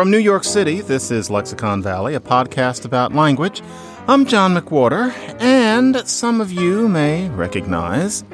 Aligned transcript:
From 0.00 0.10
New 0.10 0.16
York 0.16 0.44
City, 0.44 0.80
this 0.80 1.10
is 1.10 1.28
Lexicon 1.28 1.82
Valley, 1.82 2.14
a 2.14 2.20
podcast 2.20 2.86
about 2.86 3.12
language. 3.12 3.60
I'm 4.08 4.24
John 4.24 4.54
McWhorter, 4.54 5.12
and 5.38 6.08
some 6.08 6.40
of 6.40 6.50
you 6.50 6.88
may 6.88 7.28
recognize 7.28 8.24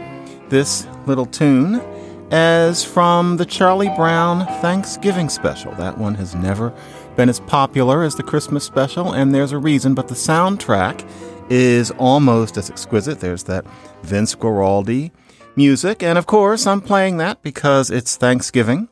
this 0.48 0.86
little 1.06 1.26
tune 1.26 1.82
as 2.30 2.84
from 2.84 3.36
the 3.38 3.44
Charlie 3.44 3.90
Brown 3.96 4.46
Thanksgiving 4.62 5.28
special. 5.28 5.72
That 5.72 5.98
one 5.98 6.14
has 6.14 6.36
never 6.36 6.72
been 7.16 7.28
as 7.28 7.40
popular 7.40 8.04
as 8.04 8.14
the 8.14 8.22
Christmas 8.22 8.62
special, 8.62 9.12
and 9.12 9.34
there's 9.34 9.50
a 9.50 9.58
reason, 9.58 9.92
but 9.92 10.06
the 10.06 10.14
soundtrack 10.14 11.04
is 11.50 11.90
almost 11.98 12.56
as 12.56 12.70
exquisite. 12.70 13.18
There's 13.18 13.42
that 13.42 13.66
Vince 14.04 14.36
Guaraldi 14.36 15.10
music, 15.56 16.00
and 16.04 16.16
of 16.16 16.26
course, 16.26 16.64
I'm 16.64 16.80
playing 16.80 17.16
that 17.16 17.42
because 17.42 17.90
it's 17.90 18.14
Thanksgiving 18.16 18.88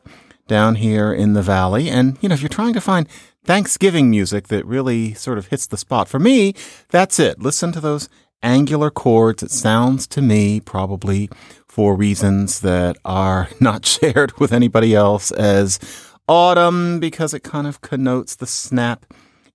down 0.47 0.75
here 0.75 1.13
in 1.13 1.33
the 1.33 1.41
valley. 1.41 1.89
And, 1.89 2.17
you 2.21 2.29
know, 2.29 2.35
if 2.35 2.41
you're 2.41 2.49
trying 2.49 2.73
to 2.73 2.81
find 2.81 3.07
Thanksgiving 3.43 4.09
music 4.09 4.47
that 4.47 4.65
really 4.65 5.13
sort 5.13 5.37
of 5.37 5.47
hits 5.47 5.67
the 5.67 5.77
spot, 5.77 6.07
for 6.07 6.19
me, 6.19 6.53
that's 6.89 7.19
it. 7.19 7.39
Listen 7.39 7.71
to 7.71 7.79
those 7.79 8.09
angular 8.41 8.89
chords. 8.89 9.43
It 9.43 9.51
sounds 9.51 10.07
to 10.07 10.21
me 10.21 10.59
probably 10.59 11.29
for 11.67 11.95
reasons 11.95 12.61
that 12.61 12.97
are 13.03 13.49
not 13.59 13.85
shared 13.85 14.37
with 14.39 14.53
anybody 14.53 14.95
else 14.95 15.31
as 15.31 15.79
autumn 16.27 16.99
because 16.99 17.33
it 17.33 17.43
kind 17.43 17.67
of 17.67 17.81
connotes 17.81 18.35
the 18.35 18.47
snap 18.47 19.05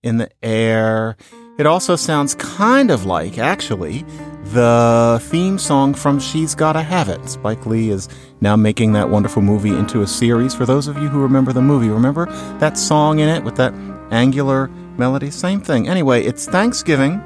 in 0.03 0.19
the 0.19 0.31
air. 0.43 1.17
It 1.59 1.67
also 1.67 1.97
sounds 1.97 2.35
kind 2.37 2.91
of 2.91 3.05
like, 3.05 3.39
actually, 3.39 4.05
the 4.45 5.21
theme 5.25 5.59
song 5.59 5.95
from 5.95 6.19
She's 6.19 6.55
Gotta 6.55 6.83
Have 6.83 7.09
It. 7.09 7.29
Spike 7.29 7.67
Lee 7.67 7.91
is 7.91 8.09
now 8.41 8.57
making 8.57 8.93
that 8.95 9.09
wonderful 9.09 9.43
movie 9.43 9.71
into 9.71 10.03
a 10.03 10.07
series. 10.07 10.55
For 10.55 10.67
those 10.67 10.89
of 10.89 10.97
you 10.99 11.09
who 11.09 11.21
remember 11.21 11.53
the 11.53 11.63
movie, 11.63 11.89
remember 11.89 12.27
that 12.59 12.79
song 12.79 13.19
in 13.21 13.29
it 13.29 13.45
with 13.45 13.57
that 13.57 13.73
angular 14.11 14.69
melody? 14.97 15.31
Same 15.31 15.61
thing. 15.61 15.89
Anyway, 15.89 16.25
it's 16.25 16.47
Thanksgiving 16.47 17.23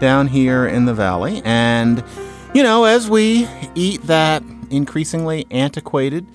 down 0.00 0.26
here 0.26 0.66
in 0.66 0.86
the 0.86 0.94
valley, 0.94 1.42
and 1.44 2.02
you 2.54 2.62
know, 2.62 2.84
as 2.84 3.08
we 3.08 3.48
eat 3.74 4.02
that 4.02 4.42
increasingly 4.70 5.46
antiquated 5.50 6.26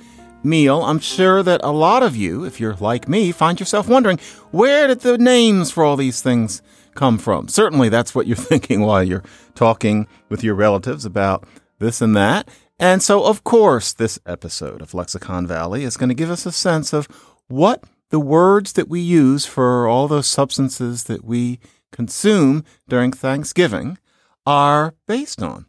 meal, 0.44 0.84
I'm 0.84 1.00
sure 1.00 1.44
that 1.44 1.62
a 1.64 1.72
lot 1.72 2.04
of 2.04 2.16
you, 2.16 2.46
if 2.46 2.60
you're 2.60 2.76
like 2.76 3.10
me, 3.10 3.32
find 3.32 3.60
yourself 3.60 3.90
wondering 3.90 4.20
where 4.52 4.88
did 4.88 5.02
the 5.02 5.18
names 5.18 5.72
for 5.72 5.84
all 5.84 5.98
these 5.98 6.22
things 6.22 6.62
come 6.96 7.18
from? 7.18 7.48
Certainly, 7.48 7.90
that's 7.90 8.14
what 8.14 8.28
you're 8.28 8.36
thinking 8.52 8.82
while 8.82 9.04
you're 9.04 9.24
talking 9.56 10.08
with 10.30 10.44
your 10.44 10.56
relatives 10.56 11.06
about 11.06 11.46
this 11.80 12.02
and 12.02 12.16
that. 12.16 12.48
And 12.80 13.04
so, 13.04 13.26
of 13.26 13.44
course, 13.44 13.92
this 13.94 14.20
episode 14.26 14.82
of 14.82 14.94
Lexicon 14.94 15.46
Valley 15.46 15.84
is 15.84 15.98
going 15.98 16.10
to 16.10 16.16
give 16.16 16.32
us 16.32 16.46
a 16.46 16.52
sense 16.52 16.94
of 16.94 17.08
what 17.48 17.84
the 18.10 18.20
words 18.20 18.74
that 18.74 18.88
we 18.88 19.00
use 19.00 19.46
for 19.46 19.88
all 19.88 20.08
those 20.08 20.28
substances 20.28 21.06
that 21.06 21.26
we 21.26 21.60
consume 21.92 22.64
during 22.88 23.12
Thanksgiving 23.12 23.98
are 24.46 24.96
based 25.08 25.44
on. 25.44 25.66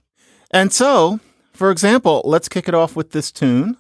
And 0.50 0.72
so, 0.72 1.20
for 1.52 1.70
example, 1.70 2.22
let's 2.24 2.48
kick 2.48 2.68
it 2.68 2.74
off 2.74 2.96
with 2.96 3.10
this 3.10 3.30
tune. 3.30 3.76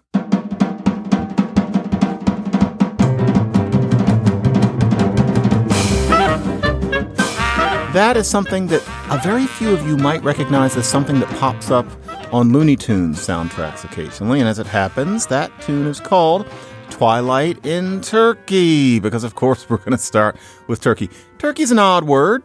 That 7.92 8.16
is 8.16 8.30
something 8.30 8.68
that 8.68 8.82
a 9.10 9.18
very 9.18 9.48
few 9.48 9.72
of 9.72 9.84
you 9.84 9.96
might 9.96 10.22
recognize 10.22 10.76
as 10.76 10.86
something 10.86 11.18
that 11.18 11.28
pops 11.40 11.72
up 11.72 11.86
on 12.32 12.52
Looney 12.52 12.76
Tunes 12.76 13.18
soundtracks 13.18 13.82
occasionally. 13.82 14.38
And 14.38 14.48
as 14.48 14.60
it 14.60 14.66
happens, 14.68 15.26
that 15.26 15.50
tune 15.60 15.88
is 15.88 15.98
called 15.98 16.46
Twilight 16.90 17.66
in 17.66 18.00
Turkey, 18.00 19.00
because 19.00 19.24
of 19.24 19.34
course 19.34 19.66
we're 19.68 19.78
going 19.78 19.90
to 19.90 19.98
start 19.98 20.36
with 20.68 20.80
turkey. 20.80 21.10
Turkey's 21.38 21.72
an 21.72 21.80
odd 21.80 22.04
word. 22.04 22.44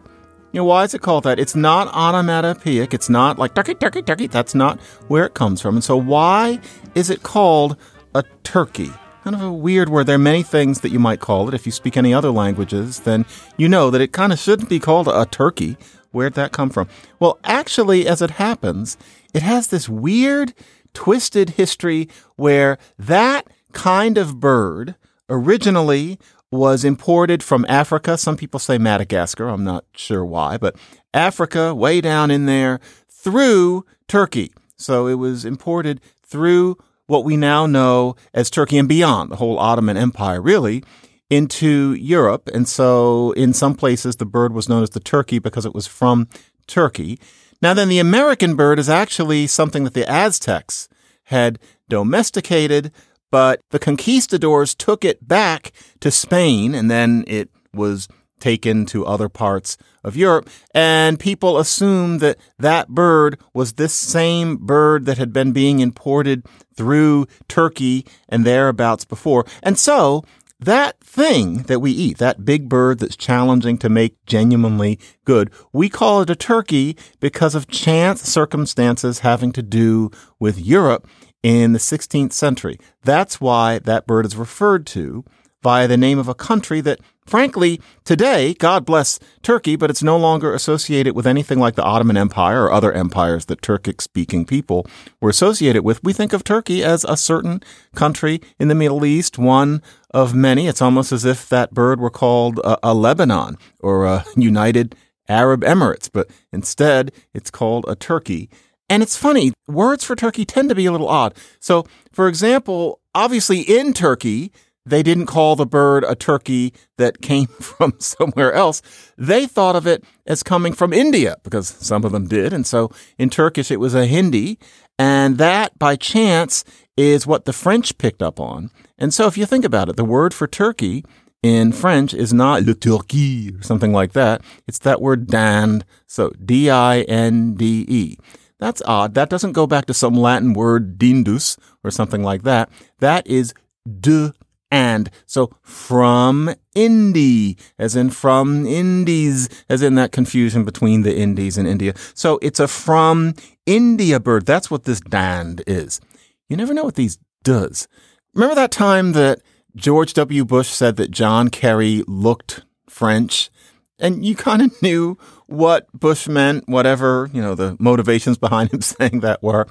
You 0.50 0.62
know, 0.62 0.64
why 0.64 0.82
is 0.82 0.94
it 0.94 1.02
called 1.02 1.22
that? 1.22 1.38
It's 1.38 1.54
not 1.54 1.94
onomatopoeic. 1.94 2.92
It's 2.92 3.08
not 3.08 3.38
like 3.38 3.54
turkey, 3.54 3.74
turkey, 3.74 4.02
turkey. 4.02 4.26
That's 4.26 4.54
not 4.54 4.80
where 5.06 5.26
it 5.26 5.34
comes 5.34 5.60
from. 5.60 5.76
And 5.76 5.84
so 5.84 5.96
why 5.96 6.60
is 6.96 7.08
it 7.08 7.22
called 7.22 7.76
a 8.16 8.24
turkey? 8.42 8.90
Kind 9.26 9.34
of 9.34 9.42
a 9.42 9.52
weird 9.52 9.88
word. 9.88 10.06
There 10.06 10.14
are 10.14 10.18
many 10.18 10.44
things 10.44 10.82
that 10.82 10.92
you 10.92 11.00
might 11.00 11.18
call 11.18 11.48
it. 11.48 11.54
If 11.54 11.66
you 11.66 11.72
speak 11.72 11.96
any 11.96 12.14
other 12.14 12.30
languages, 12.30 13.00
then 13.00 13.26
you 13.56 13.68
know 13.68 13.90
that 13.90 14.00
it 14.00 14.12
kind 14.12 14.32
of 14.32 14.38
shouldn't 14.38 14.68
be 14.68 14.78
called 14.78 15.08
a 15.08 15.26
turkey. 15.26 15.76
Where'd 16.12 16.34
that 16.34 16.52
come 16.52 16.70
from? 16.70 16.86
Well, 17.18 17.40
actually, 17.42 18.06
as 18.06 18.22
it 18.22 18.30
happens, 18.30 18.96
it 19.34 19.42
has 19.42 19.66
this 19.66 19.88
weird, 19.88 20.54
twisted 20.94 21.50
history 21.50 22.08
where 22.36 22.78
that 23.00 23.48
kind 23.72 24.16
of 24.16 24.38
bird 24.38 24.94
originally 25.28 26.20
was 26.52 26.84
imported 26.84 27.42
from 27.42 27.66
Africa. 27.68 28.16
Some 28.16 28.36
people 28.36 28.60
say 28.60 28.78
Madagascar. 28.78 29.48
I'm 29.48 29.64
not 29.64 29.86
sure 29.96 30.24
why, 30.24 30.56
but 30.56 30.76
Africa, 31.12 31.74
way 31.74 32.00
down 32.00 32.30
in 32.30 32.46
there, 32.46 32.78
through 33.10 33.84
Turkey. 34.06 34.52
So 34.76 35.08
it 35.08 35.14
was 35.14 35.44
imported 35.44 36.00
through 36.22 36.76
what 37.06 37.24
we 37.24 37.36
now 37.36 37.66
know 37.66 38.16
as 38.34 38.50
Turkey 38.50 38.78
and 38.78 38.88
beyond, 38.88 39.30
the 39.30 39.36
whole 39.36 39.58
Ottoman 39.58 39.96
Empire, 39.96 40.40
really, 40.40 40.82
into 41.30 41.94
Europe. 41.94 42.48
And 42.52 42.68
so 42.68 43.32
in 43.32 43.52
some 43.52 43.74
places, 43.74 44.16
the 44.16 44.26
bird 44.26 44.52
was 44.52 44.68
known 44.68 44.82
as 44.82 44.90
the 44.90 45.00
turkey 45.00 45.38
because 45.38 45.66
it 45.66 45.74
was 45.74 45.86
from 45.86 46.28
Turkey. 46.66 47.18
Now, 47.62 47.74
then, 47.74 47.88
the 47.88 47.98
American 47.98 48.54
bird 48.54 48.78
is 48.78 48.88
actually 48.88 49.46
something 49.46 49.84
that 49.84 49.94
the 49.94 50.08
Aztecs 50.08 50.88
had 51.24 51.58
domesticated, 51.88 52.92
but 53.30 53.60
the 53.70 53.78
conquistadors 53.78 54.74
took 54.74 55.04
it 55.04 55.26
back 55.26 55.72
to 56.00 56.10
Spain 56.10 56.74
and 56.74 56.90
then 56.90 57.24
it 57.26 57.50
was 57.72 58.08
taken 58.40 58.86
to 58.86 59.06
other 59.06 59.28
parts 59.28 59.76
of 60.04 60.16
Europe. 60.16 60.48
And 60.74 61.18
people 61.18 61.58
assumed 61.58 62.20
that 62.20 62.38
that 62.58 62.88
bird 62.88 63.38
was 63.54 63.74
this 63.74 63.94
same 63.94 64.56
bird 64.56 65.06
that 65.06 65.18
had 65.18 65.32
been 65.32 65.52
being 65.52 65.80
imported 65.80 66.44
through 66.76 67.26
Turkey 67.48 68.06
and 68.28 68.44
thereabouts 68.44 69.04
before. 69.04 69.44
And 69.62 69.78
so 69.78 70.24
that 70.60 70.98
thing 71.00 71.64
that 71.64 71.80
we 71.80 71.90
eat, 71.90 72.18
that 72.18 72.44
big 72.44 72.68
bird 72.68 72.98
that's 72.98 73.16
challenging 73.16 73.76
to 73.78 73.88
make 73.88 74.24
genuinely 74.26 74.98
good, 75.24 75.50
we 75.72 75.88
call 75.88 76.22
it 76.22 76.30
a 76.30 76.36
turkey 76.36 76.96
because 77.20 77.54
of 77.54 77.68
chance 77.68 78.22
circumstances 78.22 79.20
having 79.20 79.52
to 79.52 79.62
do 79.62 80.10
with 80.38 80.58
Europe 80.58 81.06
in 81.42 81.72
the 81.72 81.78
16th 81.78 82.32
century. 82.32 82.78
That's 83.04 83.40
why 83.40 83.78
that 83.80 84.06
bird 84.06 84.24
is 84.24 84.36
referred 84.36 84.86
to 84.88 85.24
by 85.62 85.86
the 85.86 85.96
name 85.96 86.18
of 86.18 86.28
a 86.28 86.34
country 86.34 86.80
that 86.80 87.00
Frankly, 87.26 87.80
today, 88.04 88.54
God 88.54 88.86
bless 88.86 89.18
Turkey, 89.42 89.74
but 89.74 89.90
it's 89.90 90.02
no 90.02 90.16
longer 90.16 90.54
associated 90.54 91.16
with 91.16 91.26
anything 91.26 91.58
like 91.58 91.74
the 91.74 91.82
Ottoman 91.82 92.16
Empire 92.16 92.64
or 92.64 92.72
other 92.72 92.92
empires 92.92 93.46
that 93.46 93.60
Turkic 93.60 94.00
speaking 94.00 94.46
people 94.46 94.86
were 95.20 95.30
associated 95.30 95.82
with. 95.82 96.02
We 96.04 96.12
think 96.12 96.32
of 96.32 96.44
Turkey 96.44 96.84
as 96.84 97.02
a 97.04 97.16
certain 97.16 97.62
country 97.96 98.40
in 98.60 98.68
the 98.68 98.76
Middle 98.76 99.04
East, 99.04 99.38
one 99.38 99.82
of 100.14 100.34
many. 100.34 100.68
It's 100.68 100.80
almost 100.80 101.10
as 101.10 101.24
if 101.24 101.48
that 101.48 101.74
bird 101.74 101.98
were 101.98 102.10
called 102.10 102.60
a, 102.60 102.78
a 102.90 102.94
Lebanon 102.94 103.58
or 103.80 104.06
a 104.06 104.24
United 104.36 104.94
Arab 105.28 105.62
Emirates, 105.62 106.08
but 106.12 106.30
instead 106.52 107.10
it's 107.34 107.50
called 107.50 107.84
a 107.88 107.96
Turkey. 107.96 108.48
And 108.88 109.02
it's 109.02 109.16
funny, 109.16 109.52
words 109.66 110.04
for 110.04 110.14
Turkey 110.14 110.44
tend 110.44 110.68
to 110.68 110.76
be 110.76 110.86
a 110.86 110.92
little 110.92 111.08
odd. 111.08 111.34
So, 111.58 111.86
for 112.12 112.28
example, 112.28 113.00
obviously 113.16 113.62
in 113.62 113.92
Turkey, 113.92 114.52
they 114.86 115.02
didn't 115.02 115.26
call 115.26 115.56
the 115.56 115.66
bird 115.66 116.04
a 116.04 116.14
turkey 116.14 116.72
that 116.96 117.20
came 117.20 117.46
from 117.60 117.94
somewhere 117.98 118.52
else. 118.52 118.80
They 119.18 119.46
thought 119.46 119.76
of 119.76 119.86
it 119.86 120.04
as 120.26 120.42
coming 120.42 120.72
from 120.72 120.92
India 120.92 121.36
because 121.42 121.68
some 121.68 122.04
of 122.04 122.12
them 122.12 122.28
did. 122.28 122.52
And 122.52 122.66
so 122.66 122.90
in 123.18 123.28
Turkish, 123.28 123.70
it 123.70 123.80
was 123.80 123.94
a 123.94 124.06
Hindi. 124.06 124.58
And 124.98 125.38
that 125.38 125.78
by 125.78 125.96
chance 125.96 126.64
is 126.96 127.26
what 127.26 127.44
the 127.44 127.52
French 127.52 127.98
picked 127.98 128.22
up 128.22 128.40
on. 128.40 128.70
And 128.96 129.12
so 129.12 129.26
if 129.26 129.36
you 129.36 129.44
think 129.44 129.64
about 129.64 129.88
it, 129.88 129.96
the 129.96 130.04
word 130.04 130.32
for 130.32 130.46
turkey 130.46 131.04
in 131.42 131.72
French 131.72 132.14
is 132.14 132.32
not 132.32 132.62
le 132.62 132.74
turkey 132.74 133.54
or 133.54 133.62
something 133.62 133.92
like 133.92 134.12
that. 134.12 134.42
It's 134.66 134.78
that 134.80 135.02
word 135.02 135.26
dinde. 135.26 135.84
So 136.06 136.30
D 136.42 136.70
I 136.70 137.00
N 137.02 137.54
D 137.54 137.84
E. 137.88 138.16
That's 138.58 138.80
odd. 138.86 139.14
That 139.14 139.28
doesn't 139.28 139.52
go 139.52 139.66
back 139.66 139.84
to 139.86 139.94
some 139.94 140.14
Latin 140.14 140.54
word 140.54 140.98
dindus 140.98 141.58
or 141.84 141.90
something 141.90 142.22
like 142.22 142.42
that. 142.44 142.70
That 143.00 143.26
is 143.26 143.52
de 144.00 144.32
and. 144.70 145.10
So 145.26 145.50
from 145.62 146.54
Indy, 146.74 147.56
as 147.78 147.96
in 147.96 148.10
from 148.10 148.66
Indies, 148.66 149.48
as 149.68 149.82
in 149.82 149.94
that 149.96 150.12
confusion 150.12 150.64
between 150.64 151.02
the 151.02 151.16
Indies 151.16 151.56
and 151.56 151.66
India. 151.68 151.94
So 152.14 152.38
it's 152.42 152.60
a 152.60 152.68
from 152.68 153.34
India 153.64 154.20
bird. 154.20 154.46
That's 154.46 154.70
what 154.70 154.84
this 154.84 155.00
dand 155.00 155.62
is. 155.66 156.00
You 156.48 156.56
never 156.56 156.74
know 156.74 156.84
what 156.84 156.94
these 156.94 157.18
does. 157.42 157.88
Remember 158.34 158.54
that 158.54 158.70
time 158.70 159.12
that 159.12 159.40
George 159.74 160.14
W. 160.14 160.44
Bush 160.44 160.68
said 160.68 160.96
that 160.96 161.10
John 161.10 161.48
Kerry 161.48 162.02
looked 162.06 162.62
French? 162.88 163.50
And 163.98 164.26
you 164.26 164.36
kind 164.36 164.60
of 164.60 164.82
knew 164.82 165.16
what 165.46 165.90
Bush 165.92 166.28
meant, 166.28 166.68
whatever, 166.68 167.30
you 167.32 167.40
know, 167.40 167.54
the 167.54 167.76
motivations 167.78 168.36
behind 168.46 168.72
him 168.72 168.82
saying 168.82 169.20
that 169.20 169.42
were. 169.42 169.66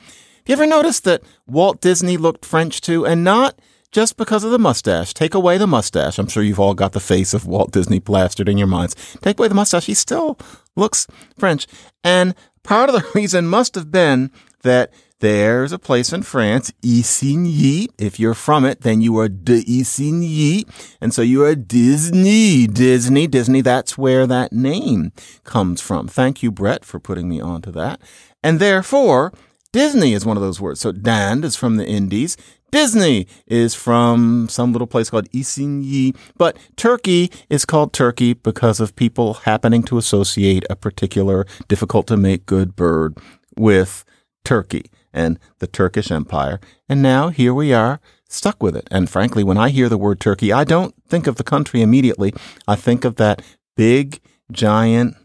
Have 0.47 0.59
you 0.59 0.63
ever 0.63 0.67
noticed 0.67 1.03
that 1.05 1.23
Walt 1.47 1.81
Disney 1.81 2.17
looked 2.17 2.45
French 2.45 2.81
too? 2.81 3.05
And 3.05 3.23
not 3.23 3.59
just 3.95 4.17
because 4.17 4.43
of 4.43 4.51
the 4.51 4.59
mustache. 4.59 5.13
Take 5.13 5.33
away 5.33 5.57
the 5.57 5.65
mustache. 5.65 6.19
I'm 6.19 6.27
sure 6.27 6.43
you've 6.43 6.59
all 6.59 6.73
got 6.73 6.91
the 6.91 6.99
face 6.99 7.33
of 7.33 7.47
Walt 7.47 7.71
Disney 7.71 8.01
plastered 8.01 8.49
in 8.49 8.57
your 8.57 8.67
minds. 8.67 8.93
Take 9.21 9.39
away 9.39 9.47
the 9.47 9.55
mustache. 9.55 9.85
He 9.85 9.93
still 9.93 10.37
looks 10.75 11.07
French. 11.39 11.65
And 12.03 12.35
part 12.61 12.89
of 12.89 12.95
the 12.95 13.09
reason 13.15 13.47
must 13.47 13.73
have 13.75 13.91
been 13.91 14.31
that 14.63 14.91
there's 15.21 15.71
a 15.71 15.79
place 15.79 16.11
in 16.11 16.23
France, 16.23 16.73
Isigny. 16.81 17.87
If 17.97 18.19
you're 18.19 18.33
from 18.33 18.65
it, 18.65 18.81
then 18.81 18.99
you 18.99 19.17
are 19.17 19.29
de 19.29 19.63
Isigny. 19.63 20.67
And 20.99 21.13
so 21.13 21.21
you 21.21 21.45
are 21.45 21.55
Disney. 21.55 22.67
Disney, 22.67 23.27
Disney. 23.27 23.61
That's 23.61 23.97
where 23.97 24.27
that 24.27 24.51
name 24.51 25.13
comes 25.45 25.79
from. 25.79 26.09
Thank 26.09 26.43
you, 26.43 26.51
Brett, 26.51 26.83
for 26.83 26.99
putting 26.99 27.29
me 27.29 27.39
onto 27.39 27.71
that. 27.71 28.01
And 28.43 28.59
therefore, 28.59 29.31
Disney 29.75 30.13
is 30.13 30.25
one 30.25 30.37
of 30.37 30.41
those 30.41 30.61
words. 30.61 30.79
So 30.79 30.93
Dand 30.93 31.43
is 31.43 31.57
from 31.57 31.75
the 31.75 31.85
Indies. 31.85 32.37
Disney 32.71 33.27
is 33.45 33.75
from 33.75 34.47
some 34.47 34.71
little 34.71 34.87
place 34.87 35.09
called 35.09 35.29
Isigny, 35.31 36.15
but 36.37 36.55
Turkey 36.77 37.29
is 37.49 37.65
called 37.65 37.91
Turkey 37.91 38.35
because 38.35 38.79
of 38.79 38.95
people 38.95 39.33
happening 39.33 39.83
to 39.83 39.97
associate 39.97 40.63
a 40.69 40.77
particular 40.77 41.45
difficult 41.67 42.07
to 42.07 42.15
make 42.15 42.45
good 42.45 42.77
bird 42.77 43.17
with 43.57 44.05
Turkey 44.45 44.89
and 45.11 45.37
the 45.59 45.67
Turkish 45.67 46.09
Empire. 46.09 46.61
And 46.87 47.01
now 47.01 47.27
here 47.27 47.53
we 47.53 47.73
are 47.73 47.99
stuck 48.29 48.63
with 48.63 48.77
it. 48.77 48.87
And 48.89 49.09
frankly, 49.09 49.43
when 49.43 49.57
I 49.57 49.71
hear 49.71 49.89
the 49.89 49.97
word 49.97 50.21
Turkey, 50.21 50.53
I 50.53 50.63
don't 50.63 50.95
think 51.05 51.27
of 51.27 51.35
the 51.35 51.43
country 51.43 51.81
immediately. 51.81 52.33
I 52.65 52.77
think 52.77 53.03
of 53.03 53.17
that 53.17 53.41
big, 53.75 54.21
giant 54.53 55.17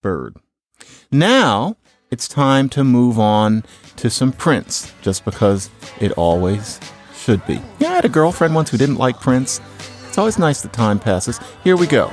bird. 0.00 0.36
Now 1.10 1.76
it's 2.10 2.28
time 2.28 2.68
to 2.68 2.84
move 2.84 3.18
on 3.18 3.64
to 3.96 4.08
some 4.08 4.32
Prince, 4.32 4.92
just 5.02 5.24
because 5.24 5.70
it 6.00 6.12
always 6.12 6.78
should 7.14 7.44
be. 7.46 7.60
Yeah, 7.80 7.90
I 7.90 7.94
had 7.96 8.04
a 8.04 8.08
girlfriend 8.08 8.54
once 8.54 8.70
who 8.70 8.76
didn't 8.76 8.96
like 8.96 9.20
Prince. 9.20 9.60
It's 10.06 10.18
always 10.18 10.38
nice 10.38 10.60
that 10.62 10.72
time 10.72 11.00
passes. 11.00 11.40
Here 11.64 11.76
we 11.76 11.86
go. 11.86 12.08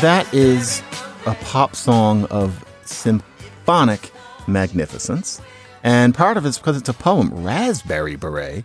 That 0.00 0.28
is 0.32 0.80
a 1.26 1.34
pop 1.42 1.74
song 1.74 2.24
of 2.26 2.64
symphonic 2.84 4.12
magnificence. 4.46 5.40
And 5.82 6.14
part 6.14 6.36
of 6.36 6.46
it's 6.46 6.58
because 6.58 6.76
it's 6.76 6.88
a 6.88 6.94
poem, 6.94 7.44
Raspberry 7.44 8.14
Beret. 8.16 8.64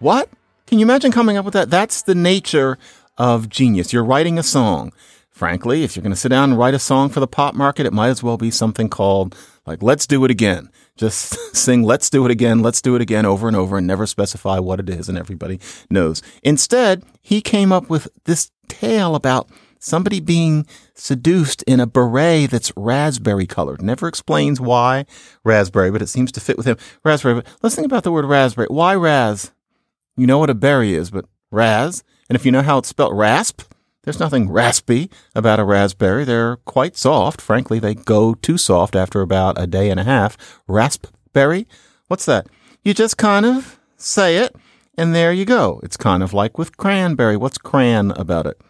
What? 0.00 0.28
Can 0.66 0.78
you 0.78 0.86
imagine 0.86 1.12
coming 1.12 1.36
up 1.36 1.44
with 1.44 1.54
that? 1.54 1.70
That's 1.70 2.02
the 2.02 2.14
nature 2.14 2.78
of 3.18 3.48
genius. 3.48 3.92
You're 3.92 4.04
writing 4.04 4.38
a 4.38 4.42
song. 4.42 4.92
Frankly, 5.30 5.82
if 5.82 5.96
you're 5.96 6.02
going 6.02 6.12
to 6.12 6.18
sit 6.18 6.28
down 6.28 6.50
and 6.50 6.58
write 6.58 6.74
a 6.74 6.78
song 6.78 7.08
for 7.08 7.20
the 7.20 7.26
pop 7.26 7.54
market, 7.54 7.86
it 7.86 7.92
might 7.92 8.08
as 8.08 8.22
well 8.22 8.36
be 8.36 8.50
something 8.50 8.88
called 8.88 9.36
like 9.66 9.82
Let's 9.82 10.06
Do 10.06 10.24
It 10.24 10.30
Again. 10.30 10.70
Just 10.96 11.34
sing 11.56 11.82
Let's 11.82 12.08
Do 12.08 12.24
It 12.24 12.30
Again, 12.30 12.60
Let's 12.60 12.80
Do 12.80 12.94
It 12.94 13.02
Again 13.02 13.26
over 13.26 13.48
and 13.48 13.56
over 13.56 13.76
and 13.76 13.86
never 13.86 14.06
specify 14.06 14.58
what 14.58 14.80
it 14.80 14.88
is 14.88 15.08
and 15.08 15.18
everybody 15.18 15.58
knows. 15.90 16.22
Instead, 16.42 17.02
he 17.20 17.40
came 17.40 17.72
up 17.72 17.90
with 17.90 18.08
this 18.24 18.50
tale 18.68 19.14
about 19.14 19.48
somebody 19.80 20.20
being 20.20 20.66
seduced 20.94 21.62
in 21.64 21.80
a 21.80 21.86
beret 21.86 22.50
that's 22.50 22.72
raspberry 22.76 23.46
colored. 23.46 23.82
Never 23.82 24.08
explains 24.08 24.60
why 24.60 25.04
raspberry, 25.42 25.90
but 25.90 26.00
it 26.00 26.08
seems 26.08 26.32
to 26.32 26.40
fit 26.40 26.56
with 26.56 26.66
him. 26.66 26.76
Raspberry. 27.04 27.34
But 27.34 27.46
let's 27.60 27.74
think 27.74 27.86
about 27.86 28.04
the 28.04 28.12
word 28.12 28.24
raspberry. 28.24 28.68
Why 28.70 28.94
ras? 28.94 29.50
You 30.16 30.26
know 30.26 30.38
what 30.38 30.50
a 30.50 30.54
berry 30.54 30.94
is, 30.94 31.10
but 31.10 31.26
ras. 31.50 32.02
And 32.28 32.36
if 32.36 32.46
you 32.46 32.52
know 32.52 32.62
how 32.62 32.78
it's 32.78 32.88
spelled 32.88 33.16
rasp, 33.16 33.62
there's 34.02 34.20
nothing 34.20 34.50
raspy 34.50 35.10
about 35.34 35.60
a 35.60 35.64
raspberry. 35.64 36.24
They're 36.24 36.56
quite 36.58 36.96
soft. 36.96 37.40
Frankly, 37.40 37.78
they 37.78 37.94
go 37.94 38.34
too 38.34 38.58
soft 38.58 38.94
after 38.94 39.22
about 39.22 39.60
a 39.60 39.66
day 39.66 39.90
and 39.90 39.98
a 39.98 40.04
half. 40.04 40.36
Raspberry? 40.68 41.66
What's 42.08 42.26
that? 42.26 42.46
You 42.82 42.92
just 42.92 43.16
kind 43.16 43.46
of 43.46 43.80
say 43.96 44.36
it, 44.36 44.54
and 44.96 45.14
there 45.14 45.32
you 45.32 45.46
go. 45.46 45.80
It's 45.82 45.96
kind 45.96 46.22
of 46.22 46.34
like 46.34 46.58
with 46.58 46.76
cranberry. 46.76 47.36
What's 47.36 47.58
cran 47.58 48.10
about 48.12 48.46
it? 48.46 48.60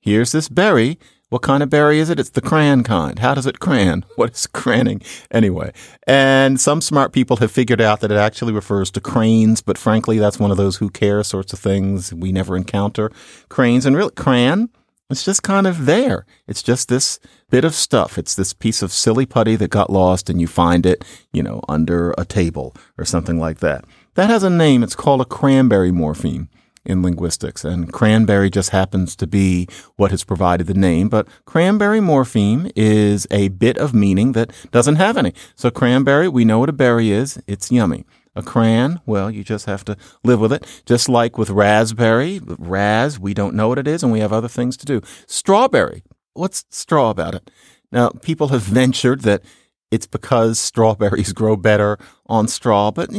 Here's 0.00 0.32
this 0.32 0.48
berry. 0.48 0.98
What 1.30 1.42
kind 1.42 1.62
of 1.62 1.70
berry 1.70 2.00
is 2.00 2.10
it? 2.10 2.18
It's 2.18 2.30
the 2.30 2.40
cran 2.40 2.82
kind. 2.82 3.20
How 3.20 3.34
does 3.34 3.46
it 3.46 3.60
cran? 3.60 4.04
What 4.16 4.32
is 4.32 4.48
craning 4.48 5.00
anyway? 5.30 5.72
And 6.04 6.60
some 6.60 6.80
smart 6.80 7.12
people 7.12 7.36
have 7.36 7.52
figured 7.52 7.80
out 7.80 8.00
that 8.00 8.10
it 8.10 8.16
actually 8.16 8.52
refers 8.52 8.90
to 8.90 9.00
cranes, 9.00 9.62
but 9.62 9.78
frankly, 9.78 10.18
that's 10.18 10.40
one 10.40 10.50
of 10.50 10.56
those 10.56 10.78
who 10.78 10.90
care 10.90 11.22
sorts 11.22 11.52
of 11.52 11.60
things 11.60 12.12
we 12.12 12.32
never 12.32 12.56
encounter. 12.56 13.12
Cranes 13.48 13.86
and 13.86 13.96
really 13.96 14.10
cran, 14.10 14.70
it's 15.08 15.24
just 15.24 15.44
kind 15.44 15.68
of 15.68 15.86
there. 15.86 16.26
It's 16.48 16.64
just 16.64 16.88
this 16.88 17.20
bit 17.48 17.64
of 17.64 17.76
stuff. 17.76 18.18
It's 18.18 18.34
this 18.34 18.52
piece 18.52 18.82
of 18.82 18.92
silly 18.92 19.24
putty 19.24 19.54
that 19.54 19.70
got 19.70 19.88
lost 19.88 20.28
and 20.28 20.40
you 20.40 20.48
find 20.48 20.84
it, 20.84 21.04
you 21.32 21.44
know, 21.44 21.62
under 21.68 22.12
a 22.18 22.24
table 22.24 22.74
or 22.98 23.04
something 23.04 23.38
like 23.38 23.60
that. 23.60 23.84
That 24.14 24.30
has 24.30 24.42
a 24.42 24.50
name. 24.50 24.82
It's 24.82 24.96
called 24.96 25.20
a 25.20 25.24
cranberry 25.24 25.92
morpheme 25.92 26.48
in 26.84 27.02
linguistics, 27.02 27.64
and 27.64 27.92
cranberry 27.92 28.50
just 28.50 28.70
happens 28.70 29.14
to 29.16 29.26
be 29.26 29.68
what 29.96 30.10
has 30.10 30.24
provided 30.24 30.66
the 30.66 30.74
name. 30.74 31.08
But 31.08 31.28
cranberry 31.44 32.00
morpheme 32.00 32.72
is 32.74 33.26
a 33.30 33.48
bit 33.48 33.76
of 33.78 33.94
meaning 33.94 34.32
that 34.32 34.50
doesn't 34.70 34.96
have 34.96 35.16
any. 35.16 35.34
So 35.54 35.70
cranberry, 35.70 36.28
we 36.28 36.44
know 36.44 36.58
what 36.58 36.68
a 36.68 36.74
berry 36.74 37.10
is. 37.10 37.40
It's 37.46 37.70
yummy. 37.70 38.04
A 38.36 38.42
cran, 38.42 39.00
well, 39.06 39.30
you 39.30 39.42
just 39.42 39.66
have 39.66 39.84
to 39.86 39.96
live 40.22 40.40
with 40.40 40.52
it. 40.52 40.64
Just 40.86 41.08
like 41.08 41.36
with 41.36 41.50
raspberry, 41.50 42.40
ras, 42.44 43.18
we 43.18 43.34
don't 43.34 43.56
know 43.56 43.68
what 43.68 43.78
it 43.78 43.88
is, 43.88 44.02
and 44.02 44.12
we 44.12 44.20
have 44.20 44.32
other 44.32 44.48
things 44.48 44.76
to 44.78 44.86
do. 44.86 45.00
Strawberry, 45.26 46.04
what's 46.34 46.64
straw 46.70 47.10
about 47.10 47.34
it? 47.34 47.50
Now, 47.90 48.10
people 48.10 48.48
have 48.48 48.62
ventured 48.80 49.22
that 49.22 49.42
it's 49.90 50.06
because 50.06 50.58
strawberries 50.58 51.32
grow 51.34 51.56
better 51.56 51.98
on 52.26 52.48
straw, 52.48 52.90
but 52.90 53.10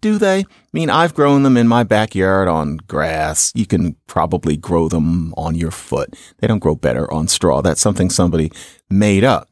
do 0.00 0.18
they? 0.18 0.40
I 0.40 0.44
mean, 0.72 0.90
I've 0.90 1.14
grown 1.14 1.42
them 1.42 1.56
in 1.56 1.66
my 1.66 1.82
backyard 1.82 2.48
on 2.48 2.76
grass. 2.88 3.52
You 3.54 3.66
can 3.66 3.96
probably 4.06 4.56
grow 4.56 4.88
them 4.88 5.32
on 5.36 5.54
your 5.54 5.70
foot. 5.70 6.14
They 6.38 6.46
don't 6.46 6.58
grow 6.58 6.74
better 6.74 7.10
on 7.12 7.28
straw. 7.28 7.62
That's 7.62 7.80
something 7.80 8.10
somebody 8.10 8.52
made 8.90 9.24
up. 9.24 9.48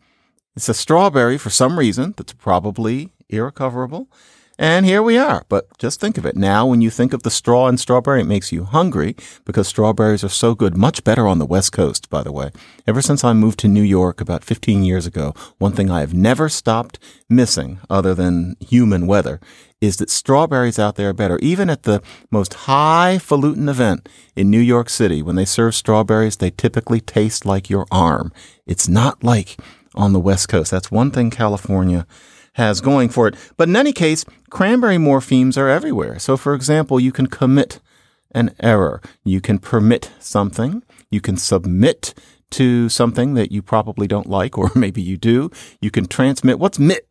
It's 0.56 0.68
a 0.68 0.74
strawberry 0.74 1.38
for 1.38 1.50
some 1.50 1.78
reason 1.78 2.14
that's 2.16 2.32
probably 2.32 3.12
irrecoverable. 3.28 4.08
And 4.60 4.84
here 4.84 5.04
we 5.04 5.16
are. 5.16 5.44
But 5.48 5.78
just 5.78 6.00
think 6.00 6.18
of 6.18 6.26
it. 6.26 6.36
Now, 6.36 6.66
when 6.66 6.80
you 6.80 6.90
think 6.90 7.12
of 7.12 7.22
the 7.22 7.30
straw 7.30 7.68
and 7.68 7.78
strawberry, 7.78 8.22
it 8.22 8.26
makes 8.26 8.50
you 8.50 8.64
hungry 8.64 9.14
because 9.44 9.68
strawberries 9.68 10.24
are 10.24 10.28
so 10.28 10.56
good. 10.56 10.76
Much 10.76 11.04
better 11.04 11.28
on 11.28 11.38
the 11.38 11.46
West 11.46 11.70
Coast, 11.70 12.10
by 12.10 12.24
the 12.24 12.32
way. 12.32 12.50
Ever 12.84 13.00
since 13.00 13.22
I 13.22 13.34
moved 13.34 13.60
to 13.60 13.68
New 13.68 13.82
York 13.82 14.20
about 14.20 14.42
15 14.42 14.82
years 14.82 15.06
ago, 15.06 15.32
one 15.58 15.72
thing 15.72 15.90
I 15.90 16.00
have 16.00 16.12
never 16.12 16.48
stopped 16.48 16.98
missing, 17.28 17.78
other 17.88 18.14
than 18.14 18.56
human 18.58 19.06
weather, 19.06 19.40
is 19.80 19.98
that 19.98 20.10
strawberries 20.10 20.78
out 20.78 20.96
there 20.96 21.10
are 21.10 21.14
better. 21.14 21.38
Even 21.40 21.70
at 21.70 21.84
the 21.84 22.02
most 22.32 22.54
highfalutin 22.54 23.68
event 23.68 24.08
in 24.34 24.50
New 24.50 24.58
York 24.58 24.90
City, 24.90 25.22
when 25.22 25.36
they 25.36 25.44
serve 25.44 25.76
strawberries, 25.76 26.38
they 26.38 26.50
typically 26.50 27.00
taste 27.00 27.46
like 27.46 27.70
your 27.70 27.86
arm. 27.92 28.32
It's 28.66 28.88
not 28.88 29.22
like 29.22 29.56
on 29.94 30.12
the 30.12 30.20
West 30.20 30.48
Coast. 30.48 30.72
That's 30.72 30.90
one 30.90 31.12
thing 31.12 31.30
California 31.30 32.08
has 32.58 32.80
going 32.80 33.08
for 33.08 33.28
it. 33.28 33.34
But 33.56 33.68
in 33.68 33.76
any 33.76 33.92
case, 33.92 34.24
cranberry 34.50 34.96
morphemes 34.96 35.56
are 35.56 35.68
everywhere. 35.68 36.18
So, 36.18 36.36
for 36.36 36.54
example, 36.54 37.00
you 37.00 37.12
can 37.12 37.28
commit 37.28 37.80
an 38.32 38.54
error. 38.60 39.00
You 39.24 39.40
can 39.40 39.58
permit 39.58 40.10
something. 40.18 40.82
You 41.10 41.20
can 41.20 41.36
submit 41.36 42.14
to 42.50 42.88
something 42.88 43.34
that 43.34 43.52
you 43.52 43.62
probably 43.62 44.06
don't 44.06 44.26
like, 44.26 44.58
or 44.58 44.70
maybe 44.74 45.00
you 45.00 45.16
do. 45.16 45.50
You 45.80 45.90
can 45.90 46.06
transmit. 46.06 46.58
What's 46.58 46.78
mit? 46.78 47.06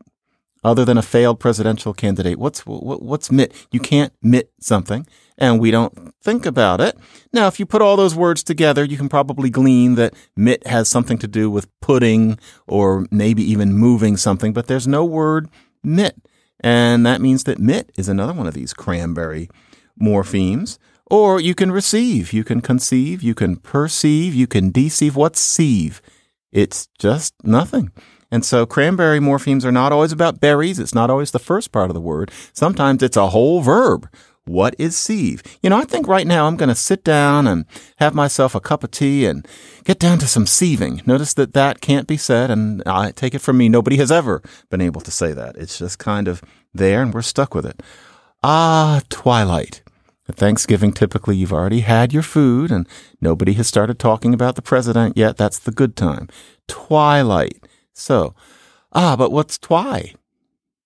Other 0.64 0.84
than 0.84 0.98
a 0.98 1.02
failed 1.02 1.40
presidential 1.40 1.94
candidate, 1.94 2.38
what's 2.38 2.62
what's 2.66 3.32
mit? 3.32 3.54
You 3.72 3.80
can't 3.80 4.12
mit 4.22 4.52
something 4.60 5.08
and 5.38 5.60
we 5.60 5.72
don't 5.72 6.14
think 6.22 6.46
about 6.46 6.82
it. 6.82 6.98
Now, 7.32 7.48
if 7.48 7.60
you 7.60 7.66
put 7.66 7.82
all 7.82 7.96
those 7.96 8.16
words 8.16 8.44
together, 8.44 8.84
you 8.84 8.98
can 8.98 9.10
probably 9.10 9.50
glean 9.50 9.96
that 9.96 10.14
mit 10.36 10.66
has 10.68 10.88
something 10.88 11.18
to 11.20 11.28
do 11.28 11.50
with 11.50 11.68
putting 11.80 12.40
or 12.68 13.06
maybe 13.12 13.44
even 13.44 13.74
moving 13.74 14.18
something, 14.18 14.54
but 14.54 14.68
there's 14.68 14.88
no 14.88 15.06
word 15.06 15.50
mit. 15.84 16.16
And 16.60 17.06
that 17.06 17.22
means 17.22 17.44
that 17.44 17.60
mit 17.60 17.92
is 17.98 18.10
another 18.10 18.34
one 18.34 18.48
of 18.48 18.54
these 18.54 18.74
cranberry 18.74 19.50
morphemes. 20.02 20.78
Or 21.10 21.40
you 21.40 21.56
can 21.56 21.72
receive, 21.72 22.34
you 22.34 22.44
can 22.44 22.60
conceive, 22.60 23.24
you 23.24 23.34
can 23.34 23.56
perceive, 23.56 24.36
you 24.36 24.46
can 24.46 24.72
deceive. 24.72 25.16
What's 25.16 25.40
sieve? 25.40 26.02
It's 26.52 26.90
just 27.00 27.34
nothing. 27.44 27.92
And 28.30 28.44
so 28.44 28.66
cranberry 28.66 29.20
morphemes 29.20 29.64
are 29.64 29.72
not 29.72 29.94
always 29.94 30.12
about 30.12 30.42
berries. 30.42 30.80
It's 30.80 30.96
not 30.96 31.10
always 31.10 31.32
the 31.32 31.40
first 31.40 31.72
part 31.72 31.90
of 31.90 31.94
the 31.94 32.02
word. 32.02 32.30
Sometimes 32.52 33.02
it's 33.02 33.16
a 33.16 33.30
whole 33.30 33.62
verb 33.62 34.10
what 34.48 34.76
is 34.78 34.96
sieve? 34.96 35.44
You 35.62 35.70
know, 35.70 35.78
I 35.78 35.84
think 35.84 36.08
right 36.08 36.28
now 36.28 36.48
I'm 36.48 36.56
going 36.56 36.70
to 36.70 36.76
sit 36.76 37.04
down 37.04 37.48
and 37.48 37.66
have 37.98 38.14
myself 38.14 38.56
a 38.56 38.60
cup 38.60 38.84
of 38.84 38.92
tea 38.92 39.26
and 39.26 39.48
get 39.84 40.00
down 40.00 40.18
to 40.20 40.28
some 40.28 40.46
sieving. 40.46 41.06
Notice 41.06 41.34
that 41.36 41.54
that 41.54 41.82
can't 41.82 42.08
be 42.08 42.18
said, 42.18 42.50
and 42.50 42.84
I 42.86 43.12
take 43.12 43.34
it 43.34 43.42
from 43.42 43.58
me, 43.58 43.70
nobody 43.70 43.98
has 43.98 44.12
ever 44.12 44.42
been 44.70 44.82
able 44.82 45.02
to 45.02 45.12
say 45.12 45.34
that. 45.34 45.56
It's 45.58 45.78
just 45.78 46.00
kind 46.00 46.28
of 46.28 46.42
there, 46.74 47.02
and 47.02 47.14
we're 47.14 47.22
stuck 47.22 47.54
with 47.54 47.66
it. 47.66 47.82
Ah, 48.44 49.02
twilight. 49.10 49.82
At 50.30 50.36
Thanksgiving, 50.36 50.92
typically 50.92 51.38
you've 51.38 51.54
already 51.54 51.82
had 51.82 52.12
your 52.12 52.24
food, 52.24 52.72
and 52.72 52.88
nobody 53.22 53.54
has 53.54 53.68
started 53.68 53.98
talking 53.98 54.34
about 54.34 54.56
the 54.56 54.62
president 54.62 55.16
yet. 55.16 55.38
That's 55.38 55.60
the 55.60 55.72
good 55.72 55.96
time. 55.96 56.28
Twilight. 56.68 57.66
So, 57.94 58.36
ah, 58.92 59.16
but 59.16 59.32
what's 59.32 59.58
twi? 59.58 60.14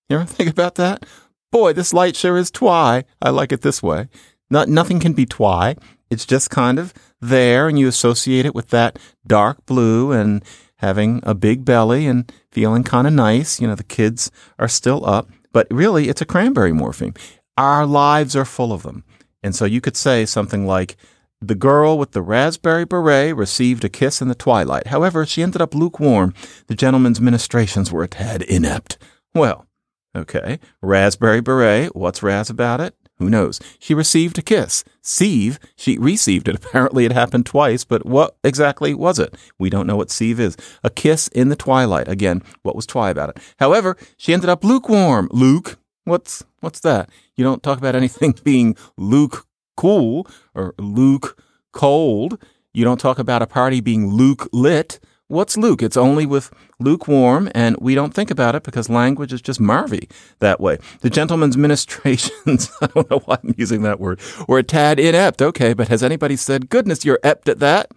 You 0.09 0.17
ever 0.17 0.25
think 0.25 0.49
about 0.49 0.75
that? 0.75 1.05
Boy, 1.51 1.74
this 1.74 1.93
light 1.93 2.15
sure 2.15 2.38
is 2.38 2.50
twi. 2.50 3.03
I 3.22 3.29
like 3.29 3.51
it 3.51 3.62
this 3.62 3.84
way. 3.84 4.08
Not, 4.50 4.70
nothing 4.70 5.00
can 5.00 5.13
be 5.13 5.25
twi. 5.25 5.75
It's 6.10 6.25
just 6.25 6.50
kind 6.50 6.79
of 6.79 6.93
there, 7.20 7.67
and 7.67 7.77
you 7.77 7.88
associate 7.88 8.46
it 8.46 8.55
with 8.55 8.70
that 8.70 8.98
dark 9.27 9.65
blue 9.65 10.12
and 10.12 10.43
having 10.77 11.20
a 11.24 11.36
big 11.36 11.63
belly 11.63 12.08
and 12.08 12.31
feeling 12.51 12.84
kind 12.84 13.05
of 13.05 13.13
nice. 13.13 13.62
You 13.62 13.67
know, 13.67 13.75
the 13.75 13.84
kids 13.84 14.31
are 14.58 14.67
still 14.67 15.05
up, 15.05 15.29
but 15.51 15.67
really 15.70 16.10
it's 16.10 16.22
a 16.22 16.25
cranberry 16.25 16.72
morpheme. 16.72 17.17
Our 17.58 17.86
lives 17.86 18.36
are 18.36 18.46
full 18.46 18.74
of 18.74 18.84
them. 18.84 19.03
And 19.43 19.55
so 19.55 19.65
you 19.65 19.81
could 19.81 19.98
say 19.98 20.25
something 20.25 20.65
like, 20.65 20.98
the 21.43 21.55
girl 21.55 21.98
with 21.98 22.12
the 22.12 22.22
raspberry 22.22 22.86
beret 22.86 23.36
received 23.36 23.84
a 23.84 23.89
kiss 23.89 24.22
in 24.22 24.27
the 24.27 24.36
twilight. 24.36 24.88
However, 24.88 25.25
she 25.25 25.41
ended 25.41 25.60
up 25.60 25.74
lukewarm. 25.74 26.36
The 26.67 26.75
gentleman's 26.75 27.20
ministrations 27.20 27.91
were 27.91 28.03
a 28.03 28.08
tad 28.08 28.43
inept. 28.43 29.00
Well, 29.34 29.65
okay. 30.15 30.59
Raspberry 30.81 31.41
beret, 31.41 31.95
what's 31.95 32.23
Raz 32.23 32.49
about 32.49 32.81
it? 32.81 32.95
Who 33.17 33.29
knows? 33.29 33.59
She 33.77 33.93
received 33.93 34.39
a 34.39 34.41
kiss. 34.41 34.83
Sieve, 35.01 35.59
she 35.75 35.97
received 35.99 36.47
it. 36.47 36.55
Apparently 36.65 37.05
it 37.05 37.11
happened 37.11 37.45
twice, 37.45 37.83
but 37.83 38.05
what 38.05 38.35
exactly 38.43 38.95
was 38.95 39.19
it? 39.19 39.35
We 39.59 39.69
don't 39.69 39.85
know 39.85 39.95
what 39.95 40.09
sieve 40.09 40.39
is. 40.39 40.57
A 40.83 40.89
kiss 40.89 41.27
in 41.27 41.49
the 41.49 41.55
twilight. 41.55 42.07
Again, 42.07 42.41
what 42.63 42.75
was 42.75 42.87
twi 42.87 43.11
about 43.11 43.29
it? 43.29 43.37
However, 43.59 43.95
she 44.17 44.33
ended 44.33 44.49
up 44.49 44.63
lukewarm. 44.63 45.29
Luke, 45.31 45.77
what's 46.03 46.43
what's 46.61 46.79
that? 46.79 47.09
You 47.35 47.43
don't 47.43 47.61
talk 47.61 47.77
about 47.77 47.95
anything 48.01 48.35
being 48.43 48.75
luke 48.97 49.45
cool 49.77 50.27
or 50.53 50.73
Luke 50.77 51.41
cold. 51.71 52.41
You 52.73 52.83
don't 52.83 52.99
talk 52.99 53.19
about 53.19 53.41
a 53.41 53.47
party 53.47 53.81
being 53.81 54.07
Luke 54.11 54.47
lit. 54.53 54.99
What's 55.31 55.55
Luke? 55.55 55.81
It's 55.81 55.95
only 55.95 56.25
with 56.25 56.51
lukewarm, 56.77 57.50
and 57.55 57.77
we 57.79 57.95
don't 57.95 58.13
think 58.13 58.29
about 58.29 58.53
it 58.53 58.63
because 58.63 58.89
language 58.89 59.31
is 59.31 59.41
just 59.41 59.61
marvy 59.61 60.11
that 60.39 60.59
way. 60.59 60.77
The 61.00 61.09
gentleman's 61.09 61.55
ministrations, 61.55 62.69
I 62.81 62.88
don't 62.88 63.09
know 63.09 63.19
why 63.19 63.38
I'm 63.41 63.55
using 63.57 63.81
that 63.83 64.01
word, 64.01 64.19
were 64.50 64.59
a 64.59 64.63
tad 64.63 65.00
inept. 65.00 65.41
Okay, 65.41 65.73
but 65.73 65.88
has 65.88 66.03
anybody 66.03 66.35
said, 66.35 66.67
goodness, 66.67 67.05
you're 67.05 67.19
ept 67.23 67.47
at 67.47 67.59
that? 67.59 67.89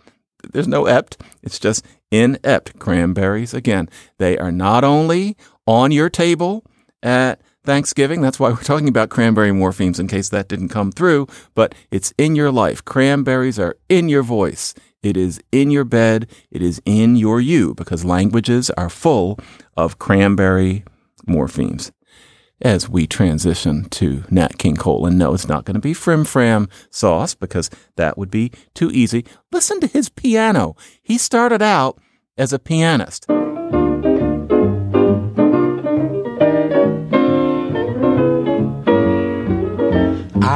There's 0.52 0.68
no 0.68 0.86
ept. 0.86 1.20
It's 1.42 1.58
just 1.58 1.84
inept. 2.12 2.78
Cranberries, 2.78 3.52
again, 3.52 3.88
they 4.18 4.38
are 4.38 4.52
not 4.52 4.84
only 4.84 5.36
on 5.66 5.90
your 5.90 6.08
table 6.08 6.64
at 7.02 7.40
Thanksgiving. 7.64 8.20
That's 8.20 8.38
why 8.38 8.50
we're 8.50 8.62
talking 8.62 8.88
about 8.88 9.10
cranberry 9.10 9.50
morphemes 9.50 9.98
in 9.98 10.06
case 10.06 10.28
that 10.28 10.46
didn't 10.46 10.68
come 10.68 10.92
through, 10.92 11.26
but 11.56 11.74
it's 11.90 12.14
in 12.16 12.36
your 12.36 12.52
life. 12.52 12.84
Cranberries 12.84 13.58
are 13.58 13.76
in 13.88 14.08
your 14.08 14.22
voice. 14.22 14.72
It 15.04 15.16
is 15.16 15.40
in 15.52 15.70
your 15.70 15.84
bed. 15.84 16.30
It 16.50 16.62
is 16.62 16.80
in 16.84 17.16
your 17.16 17.40
you 17.40 17.74
because 17.74 18.04
languages 18.04 18.70
are 18.70 18.88
full 18.88 19.38
of 19.76 19.98
cranberry 19.98 20.84
morphemes. 21.28 21.90
As 22.62 22.88
we 22.88 23.06
transition 23.06 23.88
to 23.90 24.24
Nat 24.30 24.58
King 24.58 24.76
Cole, 24.76 25.06
and 25.06 25.18
no, 25.18 25.34
it's 25.34 25.48
not 25.48 25.64
going 25.64 25.74
to 25.74 25.80
be 25.80 25.92
Frim 25.92 26.24
Fram 26.24 26.68
sauce 26.88 27.34
because 27.34 27.68
that 27.96 28.16
would 28.16 28.30
be 28.30 28.52
too 28.74 28.90
easy. 28.90 29.26
Listen 29.52 29.80
to 29.80 29.86
his 29.86 30.08
piano. 30.08 30.74
He 31.02 31.18
started 31.18 31.60
out 31.60 31.98
as 32.38 32.52
a 32.52 32.58
pianist. 32.58 33.26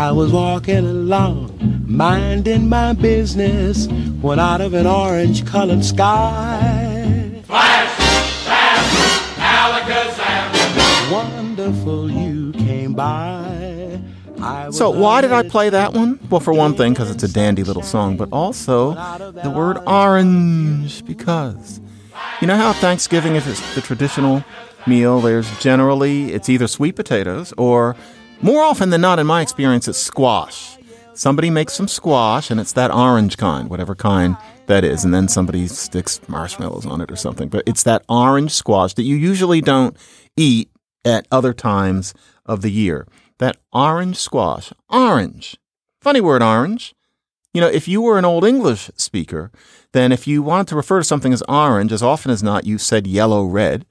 I 0.09 0.11
was 0.11 0.33
walking 0.33 0.87
along, 0.87 1.85
minding 1.87 2.67
my 2.67 2.95
business, 2.95 3.89
when 4.23 4.39
out 4.39 4.63
of 4.63 4.73
an 4.73 4.87
orange 4.87 5.45
colored 5.45 5.85
sky. 5.85 7.43
Flash, 7.45 8.47
bam, 8.47 8.85
alakazam. 9.37 11.13
Wonderful 11.13 12.11
you 12.11 12.53
came 12.55 12.95
by. 12.95 14.01
I 14.41 14.69
was 14.69 14.79
So, 14.79 14.89
why 14.89 15.21
did 15.21 15.33
I 15.33 15.47
play 15.47 15.69
that 15.69 15.93
one? 15.93 16.19
Well, 16.31 16.41
for 16.41 16.55
one 16.55 16.75
thing, 16.75 16.95
because 16.95 17.11
it's 17.11 17.23
a 17.23 17.31
dandy 17.31 17.63
little 17.63 17.83
song, 17.83 18.17
but 18.17 18.31
also 18.33 18.95
the 19.43 19.51
word 19.51 19.77
orange, 19.87 21.05
because 21.05 21.83
you 22.41 22.47
know 22.47 22.57
how 22.57 22.73
Thanksgiving 22.73 23.37
is 23.37 23.45
the 23.75 23.83
traditional 23.83 24.43
meal? 24.87 25.21
There's 25.21 25.55
generally, 25.59 26.33
it's 26.33 26.49
either 26.49 26.67
sweet 26.67 26.97
potatoes 26.97 27.53
or 27.59 27.95
more 28.41 28.63
often 28.63 28.91
than 28.91 29.01
not, 29.01 29.19
in 29.19 29.27
my 29.27 29.43
experience, 29.43 29.89
it's 29.89 29.99
squash. 29.99 30.77
Somebody 31.15 31.51
makes 31.51 31.73
some 31.73 31.89
squash, 31.89 32.51
and 32.51 32.61
it's 32.61 32.73
that 32.75 32.93
orange 32.93 33.37
kind, 33.37 33.69
whatever 33.69 33.95
kind 33.95 34.37
that 34.67 34.85
is, 34.85 35.05
and 35.05 35.13
then 35.13 35.27
somebody 35.27 35.67
sticks 35.67 36.21
marshmallows 36.29 36.87
on 36.87 37.01
it 37.01 37.11
or 37.11 37.17
something. 37.17 37.49
But 37.49 37.65
it's 37.67 37.83
that 37.83 38.05
orange 38.09 38.53
squash 38.53 38.95
that 38.95 39.03
you 39.03 39.17
usually 39.17 39.61
don't 39.61 39.97
eat 40.37 40.71
at 41.05 41.27
other 41.33 41.53
times 41.53 42.15
of 42.47 42.63
the 42.63 42.71
year. 42.71 43.07
That 43.39 43.57
orange 43.73 44.17
squash. 44.17 44.73
Orange. 44.89 45.57
Funny 46.01 46.21
word, 46.21 46.43
orange. 46.43 46.95
You 47.53 47.61
know, 47.61 47.69
if 47.69 47.89
you 47.89 48.01
were 48.01 48.19
an 48.19 48.25
Old 48.25 48.45
English 48.45 48.91
speaker, 48.95 49.51
then 49.93 50.13
if 50.13 50.27
you 50.29 50.43
wanted 50.43 50.69
to 50.69 50.77
refer 50.77 50.99
to 50.99 51.05
something 51.05 51.33
as 51.33 51.43
orange, 51.49 51.93
as 51.93 52.03
often 52.03 52.31
as 52.31 52.43
not, 52.43 52.67
you 52.67 52.79
said 52.79 53.07
yellow, 53.07 53.45
red. 53.45 53.87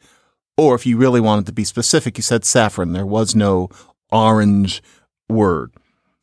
Or 0.57 0.75
if 0.75 0.85
you 0.85 0.95
really 0.95 1.19
wanted 1.19 1.45
to 1.47 1.51
be 1.51 1.63
specific, 1.63 2.17
you 2.17 2.23
said 2.23 2.45
saffron. 2.45 2.93
There 2.93 3.05
was 3.05 3.35
no 3.35 3.69
orange 4.11 4.81
word. 5.29 5.73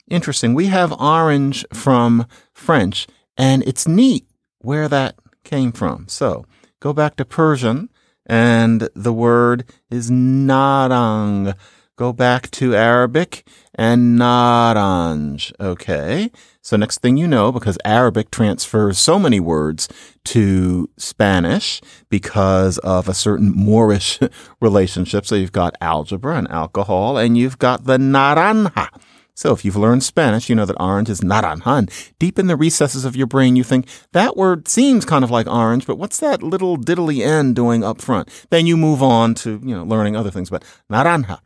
Interesting. 0.09 0.55
We 0.55 0.67
have 0.67 0.93
orange 0.93 1.65
from 1.73 2.27
French, 2.53 3.07
and 3.37 3.63
it's 3.65 3.89
neat 3.89 4.27
where 4.59 4.89
that 4.89 5.17
came 5.45 5.73
from. 5.73 6.09
So 6.09 6.45
go 6.81 6.93
back 6.93 7.17
to 7.17 7.25
Persian, 7.25 7.89
and 8.27 8.89
the 8.95 9.13
word 9.13 9.65
is 9.91 10.11
narang. 10.11 11.55
Go 11.97 12.13
back 12.13 12.51
to 12.53 12.75
Arabic 12.75 13.47
and 13.73 14.19
naranj. 14.19 15.53
Okay. 15.61 16.29
So 16.61 16.77
next 16.77 17.01
thing 17.01 17.17
you 17.17 17.29
know, 17.29 17.53
because 17.53 17.79
Arabic 17.85 18.33
transfers 18.33 18.99
so 18.99 19.17
many 19.17 19.39
words 19.39 19.89
to 20.25 20.91
Spanish 20.97 21.81
because 22.09 22.79
of 22.79 23.09
a 23.09 23.15
certain 23.15 23.53
Moorish 23.55 24.19
relationship. 24.61 25.25
So 25.25 25.37
you've 25.37 25.53
got 25.53 25.77
algebra 25.81 26.37
and 26.37 26.51
alcohol, 26.51 27.17
and 27.17 27.39
you've 27.39 27.59
got 27.59 27.85
the 27.85 27.97
naranja. 27.97 28.89
So 29.37 29.53
if 29.53 29.65
you've 29.65 29.77
learned 29.77 30.03
Spanish, 30.03 30.49
you 30.49 30.57
know 30.57 30.67
that 30.67 30.81
orange 30.81 31.11
is 31.11 31.21
naranja. 31.21 31.79
And 31.79 31.91
deep 32.19 32.41
in 32.41 32.49
the 32.49 32.57
recesses 32.57 33.05
of 33.05 33.15
your 33.15 33.29
brain, 33.29 33.55
you 33.55 33.63
think 33.63 33.87
that 34.11 34.37
word 34.37 34.67
seems 34.67 35.05
kind 35.05 35.23
of 35.23 35.31
like 35.31 35.47
orange, 35.47 35.87
but 35.87 35.99
what's 35.99 36.19
that 36.19 36.43
little 36.43 36.77
diddly 36.77 37.25
end 37.25 37.55
doing 37.55 37.85
up 37.85 38.01
front? 38.01 38.29
Then 38.51 38.67
you 38.67 38.77
move 38.77 39.01
on 39.01 39.35
to, 39.37 39.61
you 39.63 39.77
know, 39.77 39.85
learning 39.85 40.17
other 40.17 40.33
things, 40.33 40.51
but 40.51 40.65
naranja. 40.91 41.39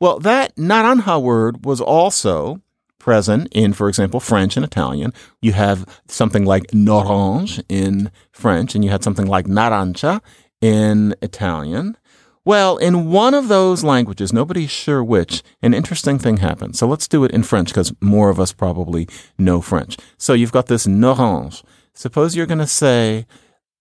Well, 0.00 0.18
that 0.20 0.54
naranja 0.56 1.20
word 1.20 1.64
was 1.64 1.80
also 1.80 2.60
present 2.98 3.48
in, 3.52 3.72
for 3.72 3.88
example, 3.88 4.20
French 4.20 4.56
and 4.56 4.64
Italian. 4.64 5.12
You 5.40 5.52
have 5.52 5.86
something 6.08 6.44
like 6.44 6.66
orange 6.74 7.60
in 7.68 8.10
French, 8.30 8.74
and 8.74 8.84
you 8.84 8.90
had 8.90 9.02
something 9.02 9.26
like 9.26 9.46
naranja 9.46 10.20
in 10.60 11.14
Italian. 11.22 11.96
Well, 12.44 12.76
in 12.78 13.10
one 13.10 13.34
of 13.34 13.48
those 13.48 13.84
languages, 13.84 14.32
nobody's 14.32 14.70
sure 14.70 15.04
which, 15.04 15.42
an 15.62 15.74
interesting 15.74 16.18
thing 16.18 16.38
happened. 16.38 16.76
So 16.76 16.86
let's 16.86 17.08
do 17.08 17.24
it 17.24 17.30
in 17.30 17.42
French 17.42 17.68
because 17.68 17.92
more 18.00 18.30
of 18.30 18.40
us 18.40 18.52
probably 18.52 19.08
know 19.38 19.60
French. 19.60 19.96
So 20.16 20.32
you've 20.32 20.52
got 20.52 20.66
this 20.66 20.86
orange. 20.86 21.62
Suppose 21.92 22.36
you're 22.36 22.46
going 22.46 22.58
to 22.58 22.66
say 22.66 23.26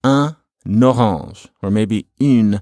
un 0.03 0.36
orange, 0.65 1.47
or 1.62 1.71
maybe 1.71 2.07
une 2.21 2.62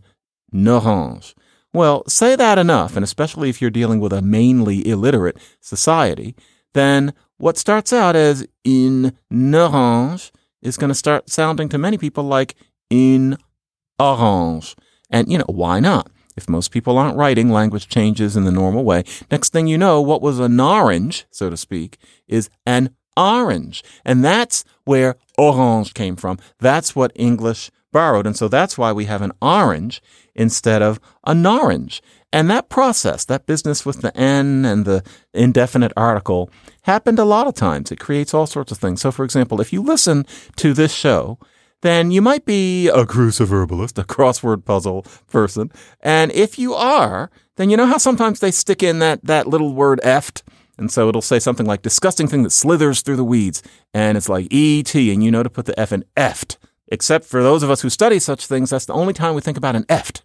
orange. 0.53 1.35
Well, 1.75 2.05
say 2.08 2.38
that 2.38 2.58
enough, 2.58 2.96
and 2.96 3.03
especially 3.03 3.50
if 3.50 3.62
you're 3.62 3.70
dealing 3.70 4.00
with 4.00 4.13
a 4.13 4.22
mainly 4.22 4.88
illiterate 4.88 5.38
society, 5.60 6.34
then 6.74 7.13
what 7.36 7.58
starts 7.58 7.91
out 7.91 8.15
as 8.15 8.48
une 8.65 9.12
orange 9.29 10.32
is 10.62 10.77
going 10.77 10.88
to 10.88 10.96
start 10.96 11.29
sounding 11.29 11.67
to 11.67 11.77
many 11.77 11.98
people 11.98 12.24
like 12.24 12.55
une 12.89 13.38
orange. 14.00 14.77
And, 15.10 15.29
you 15.29 15.38
know, 15.38 15.46
why 15.50 15.82
not? 15.82 16.10
If 16.38 16.48
most 16.48 16.72
people 16.72 16.98
aren't 16.98 17.17
writing, 17.17 17.50
language 17.50 17.89
changes 17.89 18.38
in 18.38 18.46
the 18.46 18.53
normal 18.53 18.86
way. 18.86 19.03
Next 19.29 19.51
thing 19.51 19.67
you 19.67 19.77
know, 19.77 20.00
what 20.00 20.22
was 20.22 20.39
an 20.39 20.58
orange, 20.58 21.25
so 21.29 21.50
to 21.50 21.58
speak, 21.58 21.98
is 22.25 22.50
an 22.65 22.91
orange. 23.17 23.84
And 24.03 24.24
that's 24.24 24.65
where 24.84 25.15
orange 25.38 25.93
came 25.93 26.15
from. 26.15 26.39
That's 26.60 26.95
what 26.95 27.12
English 27.15 27.72
borrowed. 27.91 28.27
And 28.27 28.36
so 28.36 28.48
that's 28.48 28.77
why 28.77 28.91
we 28.91 29.05
have 29.05 29.22
an 29.22 29.31
orange 29.41 30.01
instead 30.36 30.81
of 30.81 31.00
an 31.25 31.45
orange. 31.45 32.01
And 32.34 32.50
that 32.50 32.67
process, 32.67 33.24
that 33.25 33.45
business 33.45 33.86
with 33.86 34.01
the 34.01 34.15
N 34.17 34.65
and 34.65 34.84
the 34.84 35.03
indefinite 35.34 35.93
article, 35.95 36.50
happened 36.81 37.19
a 37.19 37.24
lot 37.24 37.48
of 37.48 37.53
times. 37.53 37.91
It 37.91 38.00
creates 38.00 38.34
all 38.34 38.45
sorts 38.45 38.74
of 38.74 38.77
things. 38.77 39.00
So, 39.00 39.12
for 39.12 39.24
example, 39.24 39.62
if 39.62 39.72
you 39.72 39.81
listen 39.81 40.25
to 40.57 40.74
this 40.74 40.93
show, 40.93 41.39
then 41.81 42.12
you 42.12 42.22
might 42.22 42.45
be 42.45 42.89
a 42.89 43.05
cruciverbalist, 43.05 43.98
a 43.98 44.03
crossword 44.03 44.65
puzzle 44.65 45.05
person. 45.27 45.72
And 46.01 46.31
if 46.34 46.60
you 46.60 46.74
are, 46.74 47.29
then 47.55 47.69
you 47.69 47.77
know 47.77 47.86
how 47.86 47.98
sometimes 47.98 48.39
they 48.41 48.51
stick 48.51 48.84
in 48.84 49.00
that, 49.00 49.24
that 49.24 49.48
little 49.48 49.74
word 49.74 50.01
eft? 50.03 50.43
And 50.77 50.91
so 50.91 51.10
it'll 51.10 51.22
say 51.22 51.39
something 51.39 51.65
like 51.65 51.82
disgusting 51.82 52.27
thing 52.27 52.44
that 52.44 52.51
slithers 52.51 53.01
through 53.01 53.15
the 53.15 53.24
weeds. 53.24 53.63
And 53.94 54.17
it's 54.17 54.29
like 54.29 54.48
ET, 54.51 54.94
and 54.96 55.24
you 55.24 55.32
know 55.32 55.44
to 55.44 55.50
put 55.50 55.65
the 55.65 55.79
F 55.79 55.91
in 55.91 56.05
eft. 56.17 56.58
Except 56.88 57.25
for 57.25 57.41
those 57.41 57.63
of 57.63 57.70
us 57.70 57.82
who 57.82 57.89
study 57.89 58.20
such 58.20 58.46
things, 58.46 58.70
that's 58.70 58.86
the 58.86 58.94
only 58.94 59.13
time 59.13 59.36
we 59.36 59.41
think 59.41 59.58
about 59.58 59.75
an 59.75 59.86
eft. 59.89 60.24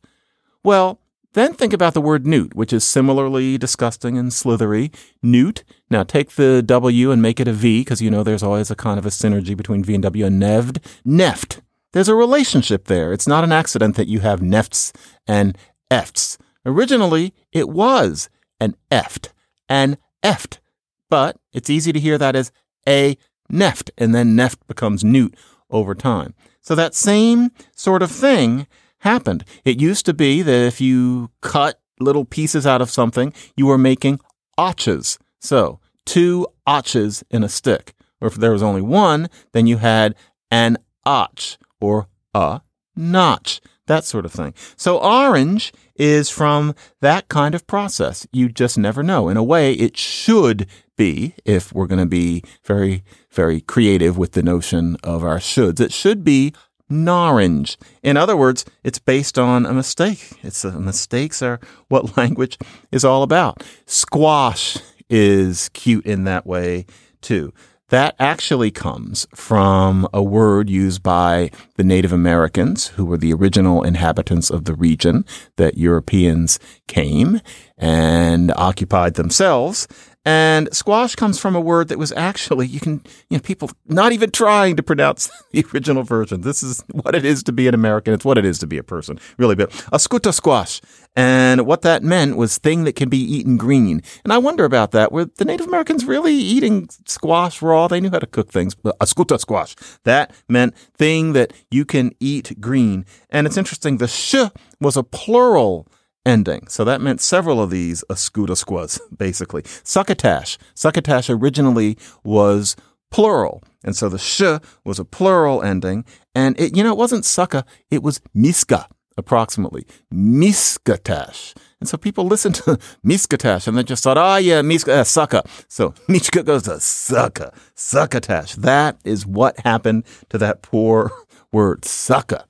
Well, 0.62 1.00
then 1.32 1.54
think 1.54 1.72
about 1.72 1.94
the 1.94 2.00
word 2.00 2.26
newt, 2.26 2.54
which 2.54 2.72
is 2.72 2.82
similarly 2.82 3.56
disgusting 3.56 4.18
and 4.18 4.32
slithery. 4.32 4.90
Newt. 5.22 5.62
Now 5.88 6.02
take 6.02 6.32
the 6.32 6.62
W 6.62 7.12
and 7.12 7.22
make 7.22 7.38
it 7.38 7.48
a 7.48 7.52
V, 7.52 7.82
because 7.82 8.02
you 8.02 8.10
know 8.10 8.22
there's 8.22 8.42
always 8.42 8.70
a 8.70 8.76
kind 8.76 8.98
of 8.98 9.06
a 9.06 9.10
synergy 9.10 9.56
between 9.56 9.84
V 9.84 9.94
and 9.94 10.02
W 10.02 10.26
and 10.26 10.38
neved. 10.40 10.80
Neft. 11.06 11.60
There's 11.92 12.08
a 12.08 12.14
relationship 12.14 12.86
there. 12.86 13.12
It's 13.12 13.28
not 13.28 13.44
an 13.44 13.52
accident 13.52 13.96
that 13.96 14.08
you 14.08 14.20
have 14.20 14.40
nefts 14.40 14.92
and 15.26 15.56
efts. 15.90 16.36
Originally, 16.66 17.32
it 17.52 17.68
was 17.68 18.28
an 18.60 18.76
eft, 18.90 19.32
an 19.68 19.98
eft. 20.22 20.60
But 21.08 21.36
it's 21.52 21.70
easy 21.70 21.92
to 21.92 22.00
hear 22.00 22.18
that 22.18 22.36
as 22.36 22.52
a 22.88 23.16
neft, 23.50 23.90
and 23.98 24.14
then 24.14 24.36
neft 24.36 24.58
becomes 24.68 25.02
newt 25.02 25.34
over 25.70 25.94
time. 25.94 26.34
So 26.60 26.74
that 26.74 26.94
same 26.94 27.50
sort 27.74 28.02
of 28.02 28.10
thing 28.10 28.66
happened. 28.98 29.44
It 29.64 29.80
used 29.80 30.06
to 30.06 30.14
be 30.14 30.42
that 30.42 30.66
if 30.66 30.80
you 30.80 31.30
cut 31.40 31.80
little 31.98 32.24
pieces 32.24 32.66
out 32.66 32.82
of 32.82 32.90
something, 32.90 33.32
you 33.56 33.66
were 33.66 33.78
making 33.78 34.20
otches. 34.58 35.18
So 35.40 35.80
two 36.04 36.46
otches 36.66 37.22
in 37.30 37.42
a 37.42 37.48
stick. 37.48 37.94
Or 38.20 38.28
if 38.28 38.34
there 38.34 38.52
was 38.52 38.62
only 38.62 38.82
one, 38.82 39.28
then 39.52 39.66
you 39.66 39.78
had 39.78 40.14
an 40.50 40.76
otch 41.04 41.58
or 41.80 42.08
a 42.34 42.60
notch, 42.94 43.60
that 43.86 44.04
sort 44.04 44.26
of 44.26 44.32
thing. 44.32 44.54
So 44.76 44.98
orange 44.98 45.72
is 46.00 46.30
from 46.30 46.74
that 47.02 47.28
kind 47.28 47.54
of 47.54 47.66
process. 47.66 48.26
You 48.32 48.48
just 48.48 48.78
never 48.78 49.02
know. 49.02 49.28
In 49.28 49.36
a 49.36 49.44
way, 49.44 49.74
it 49.74 49.98
should 49.98 50.66
be, 50.96 51.34
if 51.44 51.74
we're 51.74 51.86
going 51.86 52.00
to 52.00 52.06
be 52.06 52.42
very, 52.64 53.04
very 53.30 53.60
creative 53.60 54.16
with 54.16 54.32
the 54.32 54.42
notion 54.42 54.96
of 55.04 55.22
our 55.22 55.38
shoulds, 55.38 55.78
it 55.78 55.92
should 55.92 56.24
be 56.24 56.54
narange. 56.90 57.76
In 58.02 58.16
other 58.16 58.34
words, 58.34 58.64
it's 58.82 58.98
based 58.98 59.38
on 59.38 59.66
a 59.66 59.74
mistake. 59.74 60.32
It's 60.42 60.64
a, 60.64 60.72
mistakes 60.72 61.42
are 61.42 61.60
what 61.88 62.16
language 62.16 62.56
is 62.90 63.04
all 63.04 63.22
about. 63.22 63.62
Squash 63.84 64.78
is 65.10 65.68
cute 65.74 66.06
in 66.06 66.24
that 66.24 66.46
way 66.46 66.86
too. 67.20 67.52
That 67.90 68.14
actually 68.20 68.70
comes 68.70 69.26
from 69.34 70.06
a 70.14 70.22
word 70.22 70.70
used 70.70 71.02
by 71.02 71.50
the 71.74 71.82
Native 71.82 72.12
Americans, 72.12 72.88
who 72.88 73.04
were 73.04 73.18
the 73.18 73.32
original 73.32 73.82
inhabitants 73.82 74.48
of 74.48 74.64
the 74.64 74.74
region 74.74 75.24
that 75.56 75.76
Europeans 75.76 76.60
came 76.86 77.40
and 77.76 78.52
occupied 78.52 79.14
themselves. 79.14 79.88
And 80.26 80.68
squash 80.74 81.14
comes 81.14 81.38
from 81.38 81.56
a 81.56 81.60
word 81.60 81.88
that 81.88 81.98
was 81.98 82.12
actually, 82.12 82.66
you 82.66 82.78
can, 82.78 83.02
you 83.30 83.38
know, 83.38 83.40
people 83.40 83.70
not 83.86 84.12
even 84.12 84.30
trying 84.30 84.76
to 84.76 84.82
pronounce 84.82 85.30
the 85.52 85.64
original 85.72 86.02
version. 86.02 86.42
This 86.42 86.62
is 86.62 86.84
what 86.92 87.14
it 87.14 87.24
is 87.24 87.42
to 87.44 87.52
be 87.52 87.66
an 87.68 87.74
American. 87.74 88.12
It's 88.12 88.24
what 88.24 88.36
it 88.36 88.44
is 88.44 88.58
to 88.58 88.66
be 88.66 88.76
a 88.76 88.82
person, 88.82 89.18
really. 89.38 89.54
But 89.54 89.70
a 89.92 89.96
skuta 89.96 90.34
squash. 90.34 90.82
And 91.16 91.66
what 91.66 91.80
that 91.82 92.02
meant 92.02 92.36
was 92.36 92.58
thing 92.58 92.84
that 92.84 92.96
can 92.96 93.08
be 93.08 93.18
eaten 93.18 93.56
green. 93.56 94.02
And 94.22 94.32
I 94.32 94.38
wonder 94.38 94.64
about 94.64 94.90
that. 94.92 95.10
Were 95.10 95.24
the 95.24 95.46
Native 95.46 95.66
Americans 95.66 96.04
really 96.04 96.34
eating 96.34 96.88
squash 97.06 97.62
raw? 97.62 97.88
They 97.88 98.00
knew 98.00 98.10
how 98.10 98.18
to 98.18 98.26
cook 98.26 98.50
things. 98.50 98.76
A 98.84 99.06
skuta 99.06 99.40
squash. 99.40 99.74
That 100.04 100.32
meant 100.48 100.76
thing 100.76 101.32
that 101.32 101.54
you 101.70 101.86
can 101.86 102.12
eat 102.20 102.60
green. 102.60 103.06
And 103.30 103.46
it's 103.46 103.56
interesting. 103.56 103.96
The 103.96 104.08
sh 104.08 104.34
was 104.80 104.98
a 104.98 105.02
plural 105.02 105.88
ending. 106.24 106.66
So 106.68 106.84
that 106.84 107.00
meant 107.00 107.20
several 107.20 107.62
of 107.62 107.70
these 107.70 108.04
squas, 108.10 109.00
basically. 109.16 109.62
Succotash. 109.82 110.58
Succotash 110.74 111.30
originally 111.30 111.96
was 112.24 112.76
plural. 113.10 113.62
And 113.84 113.96
so 113.96 114.08
the 114.08 114.18
sh 114.18 114.42
was 114.84 114.98
a 114.98 115.04
plural 115.04 115.62
ending. 115.62 116.04
And 116.34 116.58
it, 116.60 116.76
you 116.76 116.82
know, 116.82 116.92
it 116.92 116.98
wasn't 116.98 117.24
sucka, 117.24 117.64
it 117.90 118.02
was 118.02 118.20
miska, 118.34 118.88
approximately. 119.16 119.86
Miskatash. 120.12 121.54
And 121.80 121.88
so 121.88 121.96
people 121.96 122.26
listened 122.26 122.56
to 122.56 122.78
miskatash 123.04 123.66
and 123.66 123.76
they 123.76 123.82
just 123.82 124.04
thought, 124.04 124.18
oh 124.18 124.36
yeah, 124.36 124.62
miska, 124.62 124.92
uh. 124.92 125.42
So 125.68 125.94
mishka 126.08 126.42
goes 126.42 126.64
to 126.64 126.72
sucka, 126.72 127.54
succotash. 127.74 128.54
That 128.56 128.98
is 129.04 129.26
what 129.26 129.58
happened 129.60 130.04
to 130.28 130.38
that 130.38 130.62
poor 130.62 131.10
word, 131.52 131.82
sucka. 131.82 132.44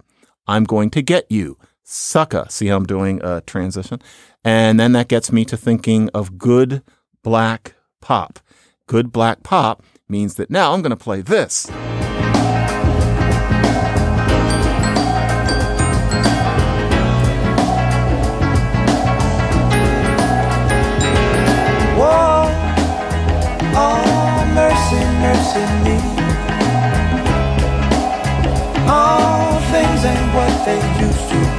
I'm 0.46 0.64
going 0.64 0.90
to 0.90 1.02
get 1.02 1.30
you 1.30 1.58
sucka. 1.90 2.50
See 2.50 2.68
how 2.68 2.76
I'm 2.76 2.86
doing 2.86 3.20
a 3.22 3.40
transition? 3.42 4.00
And 4.44 4.78
then 4.78 4.92
that 4.92 5.08
gets 5.08 5.32
me 5.32 5.44
to 5.46 5.56
thinking 5.56 6.08
of 6.14 6.38
good 6.38 6.82
black 7.22 7.74
pop. 8.00 8.38
Good 8.86 9.12
black 9.12 9.42
pop 9.42 9.82
means 10.08 10.36
that 10.36 10.50
now 10.50 10.72
I'm 10.72 10.82
going 10.82 10.90
to 10.90 10.96
play 10.96 11.20
this. 11.20 11.68
Oh, 28.92 29.60
they 30.64 30.76
used 31.00 31.28
to 31.30 31.49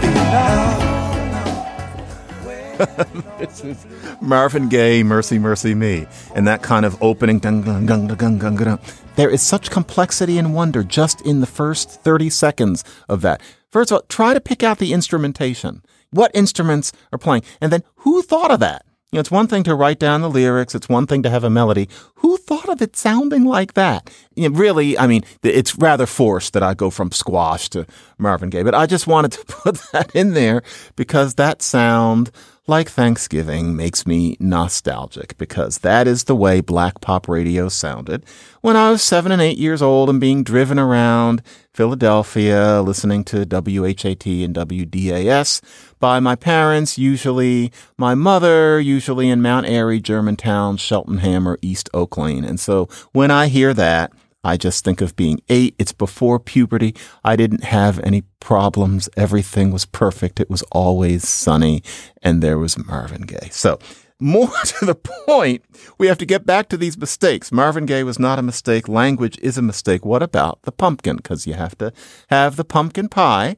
this 3.42 3.64
is 3.64 3.86
Marvin 4.22 4.70
Gaye, 4.70 5.04
Mercy, 5.04 5.40
Mercy 5.40 5.74
Me. 5.74 6.06
And 6.36 6.48
that 6.48 6.62
kind 6.62 6.86
of 6.86 7.02
opening, 7.02 7.40
dun, 7.40 7.64
dun, 7.64 7.86
dun, 7.86 8.08
dun, 8.08 8.38
dun, 8.38 8.56
dun, 8.56 8.80
there 9.16 9.30
is 9.30 9.42
such 9.42 9.72
complexity 9.72 10.38
and 10.38 10.54
wonder 10.54 10.84
just 10.84 11.22
in 11.26 11.42
the 11.42 11.48
first 11.48 11.90
30 12.04 12.30
seconds 12.30 12.84
of 13.10 13.22
that. 13.22 13.42
First 13.72 13.92
of 13.92 13.96
all, 13.96 14.02
try 14.10 14.34
to 14.34 14.42
pick 14.42 14.64
out 14.64 14.78
the 14.78 14.94
instrumentation. 14.94 15.82
What 16.12 16.32
instruments 16.34 16.92
are 17.12 17.18
playing? 17.18 17.44
And 17.60 17.72
then 17.72 17.84
who 17.98 18.22
thought 18.22 18.52
of 18.52 18.60
that? 18.60 18.86
You 19.12 19.18
know, 19.18 19.22
it's 19.22 19.32
one 19.32 19.48
thing 19.48 19.64
to 19.64 19.76
write 19.76 20.00
down 20.00 20.22
the 20.22 20.30
lyrics. 20.30 20.74
It's 20.74 20.88
one 20.88 21.06
thing 21.06 21.22
to 21.24 21.30
have 21.30 21.44
a 21.44 21.50
melody. 21.50 21.90
Who 22.16 22.38
thought 22.38 22.70
of 22.70 22.82
it 22.82 22.96
sounding 22.96 23.44
like 23.44 23.74
that? 23.74 24.10
You 24.36 24.48
know, 24.48 24.58
really, 24.58 24.98
I 24.98 25.06
mean, 25.08 25.24
it's 25.44 25.78
rather 25.78 26.06
forced 26.06 26.54
that 26.54 26.64
I 26.64 26.76
go 26.76 26.90
from 26.90 27.12
squash 27.12 27.70
to 27.72 27.86
Marvin 28.18 28.50
Gaye, 28.50 28.64
but 28.64 28.76
I 28.76 28.86
just 28.86 29.08
wanted 29.08 29.34
to 29.34 29.46
put 29.48 29.76
that 29.92 30.16
in 30.16 30.34
there 30.34 30.64
because 30.96 31.36
that 31.36 31.62
sound 31.62 32.32
like 32.72 32.88
Thanksgiving 32.88 33.76
makes 33.76 34.08
me 34.08 34.38
nostalgic 34.40 35.38
because 35.38 35.80
that 35.80 36.08
is 36.08 36.24
the 36.24 36.36
way 36.36 36.62
black 36.62 37.02
pop 37.02 37.28
radio 37.28 37.68
sounded 37.68 38.24
when 38.62 38.78
I 38.78 38.92
was 38.92 39.02
seven 39.02 39.34
and 39.34 39.42
eight 39.42 39.58
years 39.58 39.82
old 39.82 40.10
and 40.10 40.22
being 40.22 40.42
driven 40.42 40.80
around 40.80 41.44
Philadelphia 41.74 42.82
listening 42.82 43.26
to 43.26 43.40
WHAT 43.40 44.26
and 44.26 44.56
WDAS 44.56 45.62
by 46.00 46.22
my 46.22 46.38
parents, 46.38 46.98
usually 46.98 47.74
my 47.98 48.16
mother, 48.16 48.80
usually 48.80 49.30
in 49.30 49.42
Mount 49.42 49.66
Airy, 49.66 50.00
Germantown, 50.00 50.78
Cheltenham, 50.78 51.50
or 51.50 51.60
East 51.62 51.90
Oak 51.94 52.18
Lane. 52.18 52.46
And 52.46 52.58
so 52.60 52.88
when 53.12 53.32
I 53.32 53.48
hear 53.48 53.74
that, 53.74 54.14
I 54.44 54.58
just 54.58 54.84
think 54.84 55.02
of 55.02 55.16
being 55.16 55.40
eight. 55.50 55.76
It's 55.78 55.92
before 55.92 56.40
puberty. 56.40 56.96
I 57.24 57.36
didn't 57.36 57.64
have 57.64 58.00
any 58.00 58.24
problems. 58.40 59.08
Everything 59.16 59.72
was 59.72 59.86
perfect. 59.86 60.40
It 60.40 60.50
was 60.50 60.64
always 60.72 61.28
sunny. 61.28 61.84
And 62.22 62.42
there 62.42 62.58
was 62.58 62.78
Marvin 62.78 63.22
Gaye. 63.22 63.50
So 63.52 63.78
more 64.20 64.50
to 64.66 64.86
the 64.86 64.96
point, 64.96 65.64
we 65.98 66.08
have 66.08 66.18
to 66.20 66.26
get 66.26 66.46
back 66.46 66.70
to 66.70 66.78
these 66.78 66.98
mistakes. 66.98 67.52
Marvin 67.52 67.86
Gaye 67.86 68.04
was 68.04 68.20
not 68.20 68.40
a 68.40 68.44
mistake. 68.44 68.88
Language 68.88 69.38
is 69.42 69.58
a 69.58 69.62
mistake. 69.62 70.06
What 70.06 70.24
about 70.24 70.62
the 70.64 70.72
pumpkin? 70.72 71.18
Because 71.18 71.46
you 71.46 71.54
have 71.54 71.78
to 71.80 71.94
have 72.30 72.56
the 72.56 72.66
pumpkin 72.66 73.10
pie. 73.10 73.58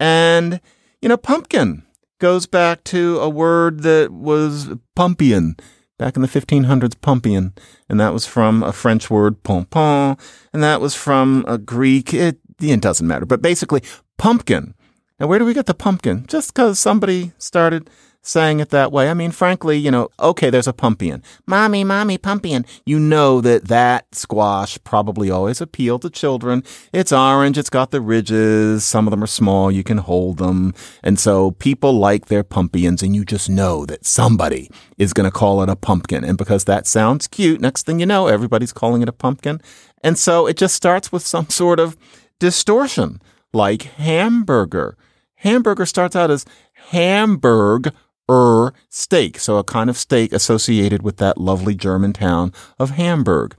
And, 0.00 0.60
you 1.00 1.08
know, 1.08 1.16
pumpkin 1.16 1.84
goes 2.18 2.46
back 2.46 2.82
to 2.84 3.18
a 3.20 3.28
word 3.28 3.82
that 3.82 4.10
was 4.10 4.70
pumpian 4.94 5.56
back 5.98 6.16
in 6.16 6.22
the 6.22 6.28
1500s, 6.28 6.94
pumpian, 7.00 7.52
and 7.88 7.98
that 8.00 8.12
was 8.12 8.26
from 8.26 8.62
a 8.62 8.72
French 8.72 9.10
word, 9.10 9.42
pompon, 9.42 10.16
and 10.52 10.62
that 10.62 10.80
was 10.80 10.94
from 10.94 11.44
a 11.48 11.58
Greek, 11.58 12.12
it, 12.12 12.38
it 12.60 12.80
doesn't 12.80 13.06
matter, 13.06 13.26
but 13.26 13.42
basically, 13.42 13.82
pumpkin. 14.18 14.74
Now, 15.18 15.26
where 15.26 15.38
do 15.38 15.46
we 15.46 15.54
get 15.54 15.66
the 15.66 15.74
pumpkin? 15.74 16.26
Just 16.26 16.54
because 16.54 16.78
somebody 16.78 17.32
started 17.38 17.88
saying 18.26 18.60
it 18.60 18.70
that 18.70 18.92
way. 18.92 19.08
I 19.08 19.14
mean, 19.14 19.30
frankly, 19.30 19.78
you 19.78 19.90
know, 19.90 20.08
okay, 20.18 20.50
there's 20.50 20.66
a 20.66 20.72
pumpian. 20.72 21.22
Mommy, 21.46 21.84
mommy, 21.84 22.18
pumpian. 22.18 22.66
You 22.84 22.98
know 22.98 23.40
that 23.40 23.68
that 23.68 24.14
squash 24.14 24.78
probably 24.84 25.30
always 25.30 25.60
appealed 25.60 26.02
to 26.02 26.10
children. 26.10 26.64
It's 26.92 27.12
orange. 27.12 27.56
It's 27.56 27.70
got 27.70 27.92
the 27.92 28.00
ridges. 28.00 28.84
Some 28.84 29.06
of 29.06 29.12
them 29.12 29.22
are 29.22 29.28
small. 29.28 29.70
You 29.70 29.84
can 29.84 29.98
hold 29.98 30.38
them. 30.38 30.74
And 31.02 31.18
so 31.18 31.52
people 31.52 31.92
like 31.92 32.26
their 32.26 32.42
pumpians 32.42 33.02
and 33.02 33.14
you 33.14 33.24
just 33.24 33.48
know 33.48 33.86
that 33.86 34.04
somebody 34.04 34.70
is 34.98 35.12
going 35.12 35.30
to 35.30 35.30
call 35.30 35.62
it 35.62 35.68
a 35.68 35.76
pumpkin. 35.76 36.24
And 36.24 36.36
because 36.36 36.64
that 36.64 36.86
sounds 36.86 37.28
cute, 37.28 37.60
next 37.60 37.86
thing 37.86 38.00
you 38.00 38.06
know, 38.06 38.26
everybody's 38.26 38.72
calling 38.72 39.02
it 39.02 39.08
a 39.08 39.12
pumpkin. 39.12 39.60
And 40.02 40.18
so 40.18 40.46
it 40.46 40.56
just 40.56 40.74
starts 40.74 41.12
with 41.12 41.22
some 41.22 41.48
sort 41.48 41.80
of 41.80 41.96
distortion 42.38 43.20
like 43.52 43.82
hamburger. 43.82 44.96
Hamburger 45.36 45.86
starts 45.86 46.16
out 46.16 46.30
as 46.30 46.44
Hamburg 46.90 47.92
er 48.30 48.72
steak, 48.88 49.38
so 49.38 49.58
a 49.58 49.64
kind 49.64 49.90
of 49.90 49.96
steak 49.96 50.32
associated 50.32 51.02
with 51.02 51.16
that 51.18 51.38
lovely 51.38 51.74
German 51.74 52.12
town 52.12 52.52
of 52.78 52.90
Hamburg. 52.90 53.56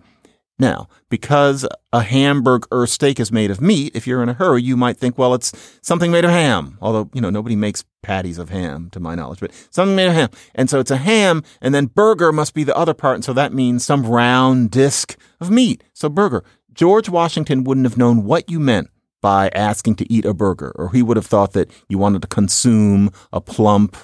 Now, 0.60 0.88
because 1.10 1.67
a 1.93 2.01
hamburger 2.01 2.88
steak 2.88 3.19
is 3.19 3.32
made 3.32 3.51
of 3.51 3.62
meat, 3.62 3.95
if 3.95 4.08
you're 4.08 4.23
in 4.23 4.30
a 4.30 4.34
hurry, 4.34 4.63
you 4.63 4.75
might 4.75 4.97
think, 4.97 5.15
well, 5.15 5.36
it's 5.36 5.53
something 5.82 6.12
made 6.12 6.25
of 6.25 6.32
ham. 6.32 6.80
Although, 6.82 7.12
you 7.13 7.21
know, 7.21 7.30
nobody 7.30 7.56
makes 7.56 7.86
patties 8.01 8.39
of 8.39 8.49
ham, 8.49 8.89
to 8.91 8.99
my 8.99 9.13
knowledge, 9.13 9.39
but 9.39 9.51
something 9.69 9.95
made 9.95 10.08
of 10.08 10.13
ham. 10.13 10.30
And 10.56 10.67
so 10.67 10.80
it's 10.80 10.89
a 10.89 10.97
ham, 10.97 11.43
and 11.62 11.75
then 11.75 11.86
burger 11.86 12.32
must 12.32 12.56
be 12.56 12.63
the 12.63 12.75
other 12.75 12.95
part. 12.95 13.15
And 13.15 13.23
so 13.23 13.34
that 13.34 13.53
means 13.53 13.86
some 13.86 14.03
round 14.03 14.71
disc 14.71 15.15
of 15.39 15.51
meat. 15.51 15.84
So 15.93 16.10
burger. 16.10 16.43
George 16.73 17.10
Washington 17.10 17.63
wouldn't 17.63 17.86
have 17.86 17.97
known 17.97 18.23
what 18.23 18.49
you 18.49 18.60
meant 18.60 18.89
by 19.21 19.49
asking 19.49 19.95
to 19.95 20.12
eat 20.12 20.25
a 20.25 20.34
burger, 20.34 20.71
or 20.75 20.91
he 20.91 21.03
would 21.03 21.17
have 21.17 21.25
thought 21.25 21.53
that 21.53 21.69
you 21.88 21.97
wanted 21.97 22.21
to 22.23 22.27
consume 22.27 23.12
a 23.32 23.41
plump 23.41 23.95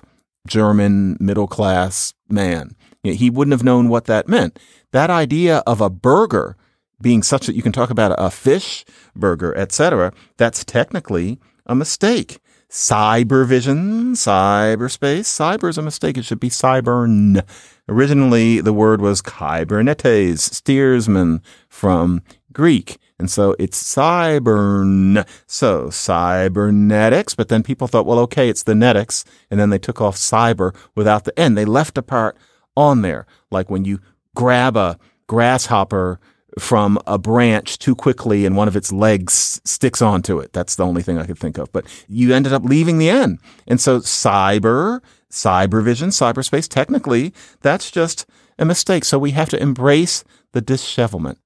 German 0.48 1.18
middle 1.20 1.48
class 1.48 2.14
man. 2.30 2.76
He 3.04 3.30
wouldn't 3.30 3.54
have 3.54 3.64
known 3.64 3.90
what 3.90 4.06
that 4.06 4.28
meant. 4.28 4.60
That 4.92 5.10
idea 5.10 5.64
of 5.68 5.82
a 5.82 5.90
burger 5.90 6.56
being 7.02 7.22
such 7.22 7.48
that 7.48 7.56
you 7.56 7.62
can 7.62 7.72
talk 7.74 7.90
about 7.90 8.16
a 8.18 8.32
fish 8.32 8.86
burger, 9.16 9.56
etc., 9.58 10.14
that's 10.38 10.64
technically 10.64 11.40
a 11.66 11.76
mistake. 11.76 12.40
Cybervision, 12.70 14.14
cyberspace, 14.14 15.28
cyber 15.28 15.70
is 15.70 15.78
a 15.78 15.82
mistake. 15.82 16.18
It 16.18 16.26
should 16.26 16.40
be 16.40 16.50
cybern. 16.50 17.44
Originally, 17.88 18.62
the 18.62 18.74
word 18.74 19.02
was 19.02 19.22
kybernetes, 19.22 20.40
steersman 20.40 21.42
from 21.70 22.24
Greek. 22.52 22.98
And 23.24 23.32
so 23.32 23.56
it's 23.58 23.82
cybern. 23.82 25.26
So 25.48 25.90
cybernetics, 25.90 27.36
but 27.36 27.48
then 27.48 27.64
people 27.64 27.88
thought, 27.88 28.06
well, 28.06 28.20
okay, 28.20 28.50
it's 28.50 28.64
the 28.64 28.74
netics. 28.74 29.24
And 29.50 29.58
then 29.58 29.70
they 29.70 29.78
took 29.78 30.02
off 30.02 30.18
cyber 30.18 30.76
without 30.94 31.24
the 31.24 31.40
N. 31.40 31.56
They 31.56 31.64
left 31.64 31.98
a 31.98 32.02
part 32.02 32.36
on 32.76 33.02
there. 33.02 33.26
Like 33.50 33.70
when 33.70 33.86
you 33.86 34.02
grab 34.36 34.76
a 34.76 35.00
grasshopper 35.28 36.20
from 36.60 37.00
a 37.08 37.18
branch 37.18 37.80
too 37.80 37.96
quickly 37.96 38.46
and 38.46 38.58
one 38.58 38.68
of 38.68 38.76
its 38.76 38.92
legs 38.92 39.62
sticks 39.64 40.02
onto 40.02 40.40
it. 40.40 40.52
That's 40.52 40.76
the 40.76 40.86
only 40.86 41.02
thing 41.02 41.18
I 41.18 41.26
could 41.26 41.40
think 41.40 41.58
of. 41.58 41.72
But 41.72 41.86
you 42.10 42.34
ended 42.34 42.52
up 42.52 42.66
leaving 42.66 42.98
the 42.98 43.10
N. 43.10 43.40
And 43.66 43.80
so 43.80 44.00
cyber, 44.00 45.00
cybervision, 45.32 46.10
cyberspace, 46.10 46.68
technically, 46.68 47.34
that's 47.62 47.90
just 47.90 48.26
a 48.60 48.66
mistake. 48.66 49.06
So 49.06 49.18
we 49.18 49.32
have 49.32 49.48
to 49.48 49.62
embrace 49.62 50.26
the 50.52 50.60
dishevelment. 50.60 51.40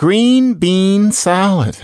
Green 0.00 0.54
bean 0.54 1.12
salad. 1.12 1.76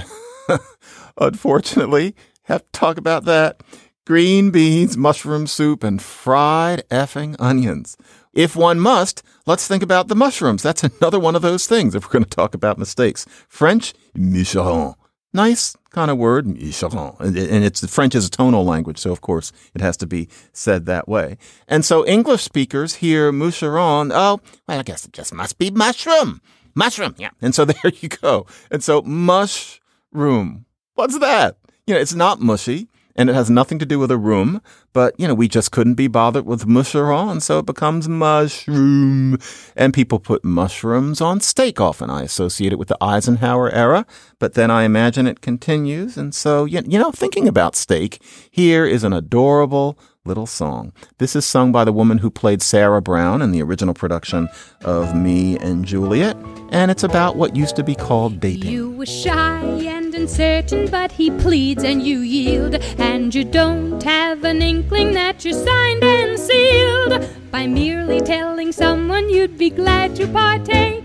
Unfortunately, 1.21 2.15
have 2.45 2.63
to 2.63 2.73
talk 2.73 2.97
about 2.97 3.27
that. 3.27 3.63
Green 4.07 4.51
beans, 4.51 4.97
mushroom 4.97 5.47
soup, 5.47 5.85
and 5.85 6.01
fried 6.01 6.83
effing 6.89 7.37
onions. 7.39 7.99
If 8.33 8.57
one 8.57 8.81
must, 8.81 9.23
let's 9.45 9.69
think 9.69 9.83
about 9.83 10.09
the 10.09 10.17
mushrooms. 10.17 10.63
That's 10.63 10.83
another 10.83 11.21
one 11.21 11.37
of 11.37 11.43
those 11.43 11.67
things 11.67 11.95
if 11.95 12.07
we're 12.07 12.13
going 12.13 12.25
to 12.25 12.31
talk 12.31 12.55
about 12.55 12.79
mistakes. 12.79 13.27
French, 13.51 13.93
micheron. 14.15 14.95
Nice 15.35 15.77
kind 15.91 16.11
of 16.11 16.17
word, 16.17 16.47
micheron. 16.47 17.21
And 17.21 17.65
it's 17.65 17.87
French 17.87 18.15
is 18.15 18.29
a 18.29 18.31
tonal 18.31 18.65
language, 18.65 18.97
so 18.97 19.13
of 19.13 19.21
course 19.21 19.53
it 19.75 19.83
has 19.83 19.99
to 19.99 20.07
be 20.07 20.31
said 20.55 20.87
that 20.87 21.07
way. 21.07 21.37
And 21.69 21.85
so 21.85 22.07
English 22.07 22.45
speakers 22.45 22.95
hear 22.95 23.31
moucheron. 23.31 24.11
Oh, 24.11 24.41
well, 24.67 24.81
I 24.81 24.83
guess 24.83 25.05
it 25.05 25.13
just 25.13 25.35
must 25.35 25.59
be 25.59 25.71
mushroom. 25.71 26.41
Mushroom, 26.77 27.15
yeah. 27.19 27.31
And 27.43 27.55
so 27.55 27.65
there 27.65 27.93
you 28.01 28.09
go. 28.09 28.47
And 28.71 28.85
so 28.85 29.03
mushroom. 29.03 30.67
What's 30.95 31.19
that? 31.19 31.57
You 31.87 31.95
know, 31.95 32.01
it's 32.01 32.15
not 32.15 32.41
mushy 32.41 32.89
and 33.17 33.31
it 33.31 33.35
has 33.35 33.51
nothing 33.51 33.79
to 33.79 33.87
do 33.87 33.99
with 33.99 34.11
a 34.11 34.19
room, 34.19 34.61
but 34.93 35.19
you 35.19 35.27
know, 35.27 35.35
we 35.35 35.49
just 35.49 35.73
couldn't 35.73 35.95
be 35.95 36.07
bothered 36.07 36.45
with 36.45 36.67
moucheron, 36.67 37.41
so 37.41 37.59
it 37.59 37.67
becomes 37.67 38.09
mushroom. 38.09 39.39
And 39.75 39.95
people 39.95 40.19
put 40.19 40.45
mushrooms 40.45 41.21
on 41.21 41.41
steak 41.41 41.81
often. 41.81 42.11
I 42.11 42.23
associate 42.23 42.73
it 42.73 42.79
with 42.79 42.89
the 42.89 42.99
Eisenhower 43.01 43.71
era, 43.71 44.07
but 44.39 44.55
then 44.55 44.71
I 44.71 44.83
imagine 44.83 45.27
it 45.27 45.41
continues. 45.41 46.17
And 46.17 46.35
so, 46.35 46.67
you 46.67 46.83
know, 46.83 47.11
thinking 47.11 47.49
about 47.49 47.75
steak, 47.75 48.21
here 48.51 48.85
is 48.85 49.03
an 49.03 49.15
adorable 49.15 49.99
little 50.27 50.47
song. 50.47 50.93
This 51.19 51.37
is 51.37 51.47
sung 51.47 51.73
by 51.73 51.85
the 51.85 51.93
woman 51.93 52.19
who 52.19 52.31
played 52.31 52.61
Sarah 52.63 53.01
Brown 53.01 53.41
in 53.41 53.53
the 53.53 53.63
original 53.63 53.95
production 53.95 54.49
of 54.85 55.15
Me 55.15 55.57
and 55.59 55.85
Juliet, 55.85 56.37
and 56.71 56.91
it's 56.91 57.05
about 57.05 57.37
what 57.37 57.55
used 57.57 57.77
to 57.77 57.85
be 57.85 57.95
called 57.95 58.41
dating. 58.41 58.71
You 58.71 58.91
were 58.91 59.07
shy 59.07 59.63
and 59.63 60.15
uncertain, 60.15 60.91
but 60.91 61.13
he 61.13 61.31
pleads 61.31 61.85
and 61.85 62.03
you 62.03 62.19
yield, 62.19 62.75
and 62.99 63.35
you 63.35 63.45
don't 63.45 64.03
have 64.03 64.45
an 64.45 64.63
inkling 64.63 65.13
that 65.13 65.45
you're 65.45 65.55
signed 65.55 66.03
and 66.03 66.39
sealed 66.39 67.51
by 67.51 67.67
merely 67.67 68.21
telling 68.21 68.73
someone 68.73 69.31
you'd 69.31 69.57
be 69.57 69.71
glad 69.71 70.17
to 70.17 70.27
partake 70.29 71.05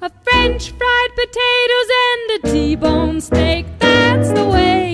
of 0.00 0.12
French 0.22 0.70
fried 0.70 1.10
potatoes 1.14 1.90
and 2.04 2.30
a 2.30 2.52
T-bone 2.52 3.20
steak. 3.20 3.66
That's 3.78 4.30
the 4.32 4.44
way. 4.44 4.87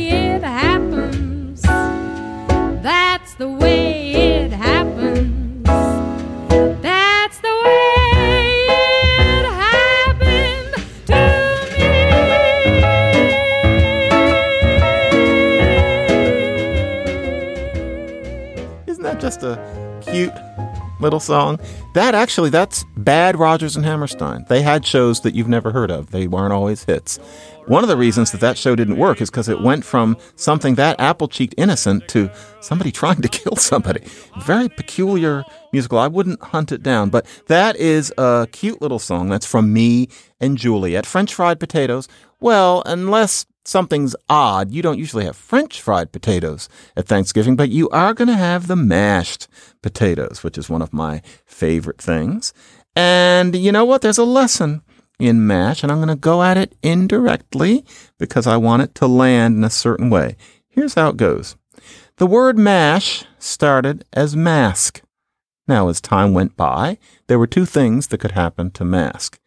That's 2.85 3.35
the 3.37 3.49
way 3.49 4.13
it 4.13 4.53
happens. 4.53 5.65
That's 6.83 7.39
the 7.39 7.61
way 7.65 8.67
it 8.69 9.47
happened 9.47 10.75
to 11.07 11.15
me. 11.79 11.87
Isn't 18.87 19.03
that 19.03 19.19
just 19.19 19.43
a 19.43 19.59
cute 20.03 20.35
little 21.01 21.21
song? 21.21 21.59
That 21.95 22.15
actually, 22.15 22.51
that's 22.51 22.85
bad 22.99 23.39
Rodgers 23.39 23.77
and 23.77 23.87
Hammerstein. 23.87 24.45
They 24.51 24.61
had 24.61 24.85
shows 24.85 25.23
that 25.23 25.35
you've 25.35 25.49
never 25.49 25.73
heard 25.73 25.91
of. 25.91 26.11
They 26.11 26.27
weren't 26.27 26.53
always 26.53 26.85
hits. 26.85 27.19
One 27.67 27.83
of 27.83 27.89
the 27.89 27.97
reasons 27.97 28.31
that 28.33 28.43
that 28.43 28.59
show 28.59 28.77
didn't 28.77 28.99
work 28.99 29.23
is 29.23 29.31
because 29.31 29.49
it 29.49 29.63
went 29.63 29.87
from 29.87 30.19
something 30.37 30.75
that 30.75 31.01
apple-cheeked 31.01 31.55
innocent 31.57 32.07
to 32.09 32.31
somebody 32.61 32.93
trying 32.93 33.23
to 33.23 33.29
kill 33.29 33.57
somebody. 33.57 34.03
Very 34.43 34.69
peculiar 34.69 35.45
musical. 35.73 35.99
I 35.99 36.09
wouldn't 36.09 36.43
hunt 36.43 36.73
it 36.73 36.83
down, 36.83 37.09
but 37.09 37.25
that 37.47 37.77
is 37.77 38.13
a 38.19 38.47
cute 38.53 38.83
little 38.83 38.99
song. 38.99 39.31
That's 39.31 39.47
from 39.47 39.73
me 39.73 40.09
and 40.41 40.59
Juliet. 40.59 41.07
French 41.07 41.33
fried 41.33 41.59
potatoes. 41.59 42.07
Well, 42.39 42.83
unless 42.85 43.47
something's 43.65 44.15
odd, 44.29 44.71
you 44.71 44.83
don't 44.83 44.99
usually 44.99 45.25
have 45.25 45.35
French 45.35 45.81
fried 45.81 46.13
potatoes 46.13 46.69
at 46.99 47.07
Thanksgiving, 47.07 47.57
but 47.57 47.71
you 47.71 47.89
are 47.89 48.13
going 48.13 48.29
to 48.29 48.35
have 48.35 48.67
the 48.67 48.77
mashed 48.77 49.49
potatoes, 49.81 50.45
which 50.45 50.59
is 50.59 50.69
one 50.69 50.83
of 50.83 50.93
my 50.93 51.23
favorite 51.47 52.01
things. 52.01 52.53
And 52.95 53.57
you 53.57 53.73
know 53.73 53.87
what? 53.87 54.03
There's 54.03 54.19
a 54.19 54.25
lesson 54.25 54.83
in 55.19 55.47
mash, 55.47 55.83
and 55.83 55.93
I'm 55.93 55.99
going 55.99 56.09
to 56.09 56.17
go 56.17 56.43
at 56.43 56.57
it 56.57 56.75
indirectly 56.83 57.85
because 58.19 58.47
I 58.47 58.57
want 58.57 58.83
it 58.83 58.95
to 58.97 59.07
land 59.07 59.57
in 59.57 59.65
a 59.65 59.71
certain 59.71 60.11
way. 60.11 60.37
Here's 60.69 60.95
how 60.95 61.11
it 61.11 61.17
goes. 61.17 61.57
The 62.17 62.27
word 62.27 62.59
mash 62.59 63.25
started 63.39 64.05
as 64.13 64.37
mask. 64.37 65.03
Now, 65.67 65.89
as 65.89 66.01
time 66.01 66.35
went 66.35 66.57
by, 66.57 66.99
there 67.27 67.39
were 67.39 67.47
two 67.47 67.65
things 67.65 68.09
that 68.09 68.19
could 68.19 68.33
happen 68.33 68.71
to 68.73 68.85
mask. 68.85 69.39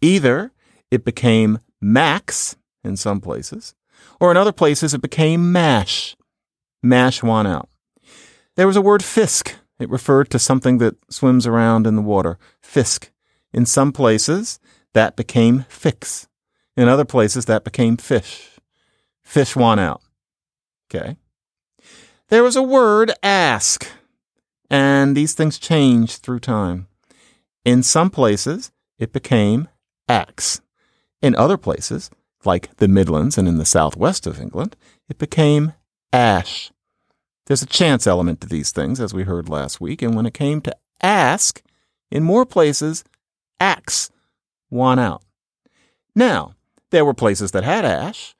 Either 0.00 0.52
it 0.90 1.04
became 1.04 1.58
max 1.80 2.56
in 2.84 2.96
some 2.96 3.20
places, 3.20 3.74
or 4.20 4.30
in 4.30 4.36
other 4.36 4.52
places 4.52 4.94
it 4.94 5.02
became 5.02 5.50
mash. 5.52 6.16
Mash 6.82 7.22
one 7.22 7.46
out. 7.46 7.68
There 8.54 8.66
was 8.66 8.76
a 8.76 8.82
word 8.82 9.02
fisk. 9.02 9.56
It 9.78 9.90
referred 9.90 10.30
to 10.30 10.38
something 10.38 10.78
that 10.78 10.96
swims 11.10 11.46
around 11.46 11.86
in 11.86 11.96
the 11.96 12.02
water. 12.02 12.38
Fisk. 12.62 13.10
In 13.52 13.66
some 13.66 13.92
places, 13.92 14.58
that 14.96 15.14
became 15.14 15.66
fix. 15.68 16.26
In 16.74 16.88
other 16.88 17.04
places, 17.04 17.44
that 17.44 17.64
became 17.64 17.98
fish. 17.98 18.48
Fish 19.22 19.54
one 19.54 19.78
out. 19.78 20.00
Okay. 20.88 21.18
There 22.28 22.42
was 22.42 22.56
a 22.56 22.62
word 22.62 23.12
ask, 23.22 23.86
and 24.70 25.14
these 25.14 25.34
things 25.34 25.58
changed 25.58 26.22
through 26.22 26.40
time. 26.40 26.86
In 27.62 27.82
some 27.82 28.08
places, 28.08 28.72
it 28.98 29.12
became 29.12 29.68
axe. 30.08 30.62
In 31.20 31.34
other 31.34 31.58
places, 31.58 32.08
like 32.46 32.74
the 32.76 32.88
Midlands 32.88 33.36
and 33.36 33.46
in 33.46 33.58
the 33.58 33.66
southwest 33.66 34.26
of 34.26 34.40
England, 34.40 34.76
it 35.10 35.18
became 35.18 35.74
ash. 36.10 36.72
There's 37.44 37.62
a 37.62 37.66
chance 37.66 38.06
element 38.06 38.40
to 38.40 38.46
these 38.46 38.72
things, 38.72 38.98
as 38.98 39.12
we 39.12 39.24
heard 39.24 39.50
last 39.50 39.78
week, 39.78 40.00
and 40.00 40.16
when 40.16 40.24
it 40.24 40.32
came 40.32 40.62
to 40.62 40.74
ask, 41.02 41.62
in 42.10 42.22
more 42.22 42.46
places, 42.46 43.04
axe 43.60 44.10
won 44.76 44.98
out. 44.98 45.22
Now, 46.14 46.54
there 46.90 47.04
were 47.04 47.14
places 47.14 47.50
that 47.50 47.64
had 47.64 47.84
ash, 47.84 48.34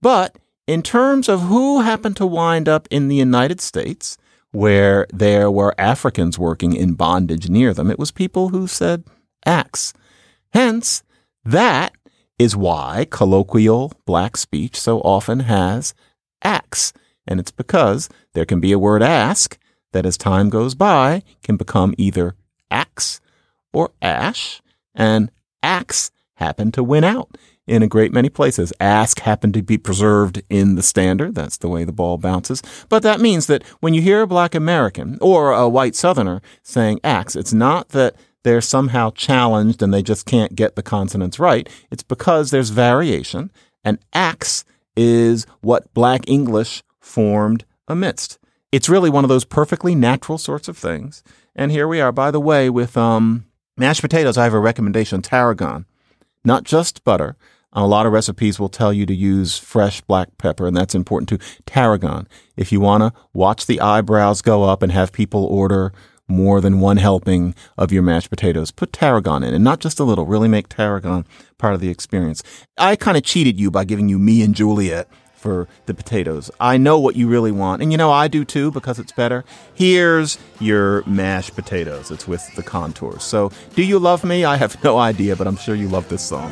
but 0.00 0.36
in 0.66 0.82
terms 0.82 1.28
of 1.28 1.42
who 1.42 1.80
happened 1.80 2.16
to 2.16 2.26
wind 2.26 2.68
up 2.68 2.88
in 2.90 3.08
the 3.08 3.16
United 3.16 3.60
States, 3.60 4.16
where 4.52 5.06
there 5.12 5.50
were 5.50 5.74
Africans 5.78 6.38
working 6.38 6.74
in 6.74 6.94
bondage 6.94 7.48
near 7.48 7.74
them, 7.74 7.90
it 7.90 7.98
was 7.98 8.10
people 8.10 8.48
who 8.48 8.66
said 8.66 9.04
axe. 9.44 9.92
Hence, 10.52 11.02
that 11.44 11.92
is 12.38 12.56
why 12.56 13.06
colloquial 13.10 13.92
black 14.06 14.36
speech 14.36 14.78
so 14.80 15.00
often 15.00 15.40
has 15.40 15.94
axe. 16.42 16.92
And 17.26 17.38
it's 17.38 17.50
because 17.50 18.08
there 18.32 18.46
can 18.46 18.60
be 18.60 18.72
a 18.72 18.78
word 18.78 19.02
ask 19.02 19.58
that 19.92 20.06
as 20.06 20.16
time 20.16 20.50
goes 20.50 20.74
by 20.74 21.22
can 21.42 21.56
become 21.56 21.94
either 21.98 22.34
axe 22.70 23.20
or 23.72 23.90
ash. 24.00 24.62
And 24.94 25.30
axe 25.62 26.10
happened 26.34 26.74
to 26.74 26.82
win 26.82 27.04
out 27.04 27.36
in 27.66 27.82
a 27.82 27.88
great 27.88 28.12
many 28.12 28.28
places. 28.28 28.72
Ask 28.80 29.20
happened 29.20 29.54
to 29.54 29.62
be 29.62 29.78
preserved 29.78 30.42
in 30.50 30.74
the 30.74 30.82
standard. 30.82 31.34
That's 31.34 31.58
the 31.58 31.68
way 31.68 31.84
the 31.84 31.92
ball 31.92 32.18
bounces. 32.18 32.62
But 32.88 33.02
that 33.04 33.20
means 33.20 33.46
that 33.46 33.62
when 33.80 33.94
you 33.94 34.02
hear 34.02 34.22
a 34.22 34.26
black 34.26 34.54
American 34.54 35.18
or 35.20 35.52
a 35.52 35.68
white 35.68 35.94
Southerner 35.94 36.42
saying 36.62 37.00
axe, 37.04 37.36
it's 37.36 37.52
not 37.52 37.90
that 37.90 38.16
they're 38.42 38.60
somehow 38.60 39.10
challenged 39.10 39.82
and 39.82 39.92
they 39.92 40.02
just 40.02 40.26
can't 40.26 40.56
get 40.56 40.74
the 40.74 40.82
consonants 40.82 41.38
right. 41.38 41.68
It's 41.90 42.02
because 42.02 42.50
there's 42.50 42.70
variation 42.70 43.52
and 43.84 43.98
axe 44.12 44.64
is 44.96 45.46
what 45.60 45.92
black 45.94 46.28
English 46.28 46.82
formed 46.98 47.64
amidst. 47.86 48.38
It's 48.72 48.88
really 48.88 49.10
one 49.10 49.24
of 49.24 49.28
those 49.28 49.44
perfectly 49.44 49.94
natural 49.94 50.38
sorts 50.38 50.68
of 50.68 50.76
things. 50.76 51.22
And 51.54 51.70
here 51.70 51.86
we 51.86 52.00
are. 52.00 52.12
By 52.12 52.30
the 52.30 52.40
way, 52.40 52.70
with 52.70 52.96
um, 52.96 53.46
mashed 53.80 54.02
potatoes, 54.02 54.36
I 54.36 54.44
have 54.44 54.52
a 54.52 54.60
recommendation 54.60 55.22
tarragon, 55.22 55.86
not 56.44 56.64
just 56.64 57.02
butter. 57.02 57.36
A 57.72 57.86
lot 57.86 58.04
of 58.04 58.12
recipes 58.12 58.60
will 58.60 58.68
tell 58.68 58.92
you 58.92 59.06
to 59.06 59.14
use 59.14 59.56
fresh 59.56 60.02
black 60.02 60.28
pepper, 60.36 60.66
and 60.66 60.76
that's 60.76 60.94
important 60.94 61.30
too. 61.30 61.38
Tarragon. 61.64 62.28
If 62.56 62.72
you 62.72 62.80
want 62.80 63.02
to 63.02 63.18
watch 63.32 63.66
the 63.66 63.80
eyebrows 63.80 64.42
go 64.42 64.64
up 64.64 64.82
and 64.82 64.92
have 64.92 65.12
people 65.12 65.44
order 65.46 65.92
more 66.28 66.60
than 66.60 66.80
one 66.80 66.98
helping 66.98 67.54
of 67.78 67.90
your 67.90 68.02
mashed 68.02 68.28
potatoes, 68.28 68.70
put 68.70 68.92
tarragon 68.92 69.42
in, 69.42 69.54
and 69.54 69.64
not 69.64 69.80
just 69.80 69.98
a 69.98 70.04
little. 70.04 70.26
Really 70.26 70.48
make 70.48 70.68
tarragon 70.68 71.24
part 71.56 71.74
of 71.74 71.80
the 71.80 71.88
experience. 71.88 72.42
I 72.76 72.96
kind 72.96 73.16
of 73.16 73.22
cheated 73.22 73.58
you 73.58 73.70
by 73.70 73.84
giving 73.84 74.10
you 74.10 74.18
me 74.18 74.42
and 74.42 74.54
Juliet 74.54 75.08
for 75.40 75.66
the 75.86 75.94
potatoes. 75.94 76.50
I 76.60 76.76
know 76.76 77.00
what 77.00 77.16
you 77.16 77.26
really 77.26 77.50
want, 77.50 77.80
and 77.80 77.90
you 77.90 77.98
know 77.98 78.12
I 78.12 78.28
do 78.28 78.44
too 78.44 78.70
because 78.70 78.98
it's 78.98 79.12
better. 79.12 79.44
Here's 79.74 80.38
your 80.60 81.02
mashed 81.06 81.54
potatoes. 81.54 82.10
It's 82.10 82.28
with 82.28 82.46
the 82.56 82.62
contours. 82.62 83.24
So, 83.24 83.50
do 83.74 83.82
you 83.82 83.98
love 83.98 84.22
me? 84.22 84.44
I 84.44 84.56
have 84.56 84.82
no 84.84 84.98
idea, 84.98 85.36
but 85.36 85.46
I'm 85.46 85.56
sure 85.56 85.74
you 85.74 85.88
love 85.88 86.08
this 86.08 86.22
song. 86.22 86.50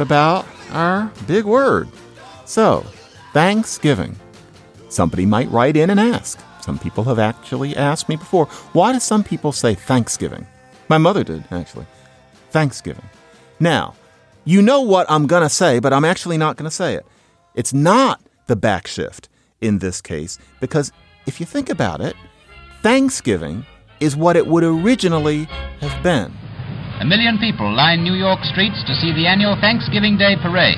What 0.00 0.06
about 0.06 0.46
our 0.70 1.12
big 1.26 1.44
word? 1.44 1.86
So, 2.46 2.86
Thanksgiving. 3.34 4.16
Somebody 4.88 5.26
might 5.26 5.50
write 5.50 5.76
in 5.76 5.90
and 5.90 6.00
ask. 6.00 6.40
Some 6.62 6.78
people 6.78 7.04
have 7.04 7.18
actually 7.18 7.76
asked 7.76 8.08
me 8.08 8.16
before, 8.16 8.46
why 8.72 8.94
do 8.94 8.98
some 8.98 9.22
people 9.22 9.52
say 9.52 9.74
Thanksgiving? 9.74 10.46
My 10.88 10.96
mother 10.96 11.22
did, 11.22 11.44
actually. 11.50 11.84
Thanksgiving. 12.48 13.04
Now, 13.60 13.94
you 14.46 14.62
know 14.62 14.80
what 14.80 15.04
I'm 15.10 15.26
going 15.26 15.42
to 15.42 15.50
say, 15.50 15.80
but 15.80 15.92
I'm 15.92 16.06
actually 16.06 16.38
not 16.38 16.56
going 16.56 16.70
to 16.70 16.74
say 16.74 16.94
it. 16.94 17.04
It's 17.54 17.74
not 17.74 18.22
the 18.46 18.56
back 18.56 18.86
shift 18.86 19.28
in 19.60 19.80
this 19.80 20.00
case, 20.00 20.38
because 20.60 20.92
if 21.26 21.40
you 21.40 21.44
think 21.44 21.68
about 21.68 22.00
it, 22.00 22.16
Thanksgiving 22.80 23.66
is 24.00 24.16
what 24.16 24.36
it 24.36 24.46
would 24.46 24.64
originally 24.64 25.44
have 25.82 26.02
been. 26.02 26.32
A 27.00 27.04
million 27.06 27.38
people 27.38 27.64
line 27.74 28.04
New 28.04 28.12
York 28.12 28.44
streets 28.44 28.84
to 28.84 28.94
see 29.00 29.10
the 29.14 29.26
annual 29.26 29.56
Thanksgiving 29.58 30.18
Day 30.18 30.36
parade, 30.36 30.76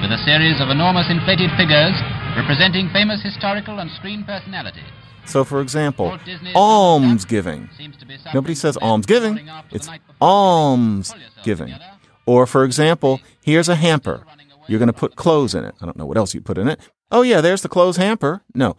with 0.00 0.10
a 0.10 0.16
series 0.24 0.62
of 0.62 0.70
enormous 0.70 1.10
inflated 1.10 1.50
figures 1.60 1.92
representing 2.40 2.88
famous 2.88 3.22
historical 3.22 3.78
and 3.78 3.90
screen 3.90 4.24
personalities. 4.24 4.88
So, 5.26 5.44
for 5.44 5.60
example, 5.60 6.06
Walt 6.06 6.24
Disney's 6.24 6.56
almsgiving. 6.56 7.68
seems 7.76 7.98
to 7.98 8.06
be 8.06 8.16
something 8.16 8.32
Nobody 8.32 8.54
says 8.54 8.76
to 8.76 8.80
spend 8.80 8.90
almsgiving, 8.90 9.34
morning 9.34 9.48
after 9.50 9.68
the 9.68 9.76
it's 9.76 9.86
night 9.88 10.00
before. 10.06 10.16
Pull 10.16 10.24
yourself 10.24 11.28
almsgiving. 11.28 11.74
Or, 12.24 12.46
for 12.46 12.64
example, 12.64 13.20
here's 13.42 13.68
a 13.68 13.76
hamper. 13.76 14.24
You're 14.68 14.78
going 14.78 14.86
to 14.86 14.94
put 14.94 15.16
clothes 15.16 15.54
in 15.54 15.66
it. 15.66 15.74
I 15.82 15.84
don't 15.84 15.98
know 15.98 16.06
what 16.06 16.16
else 16.16 16.32
you 16.32 16.40
put 16.40 16.56
in 16.56 16.68
it. 16.68 16.80
Oh, 17.10 17.20
yeah, 17.20 17.42
there's 17.42 17.60
the 17.60 17.68
clothes 17.68 17.98
hamper. 17.98 18.42
No, 18.54 18.78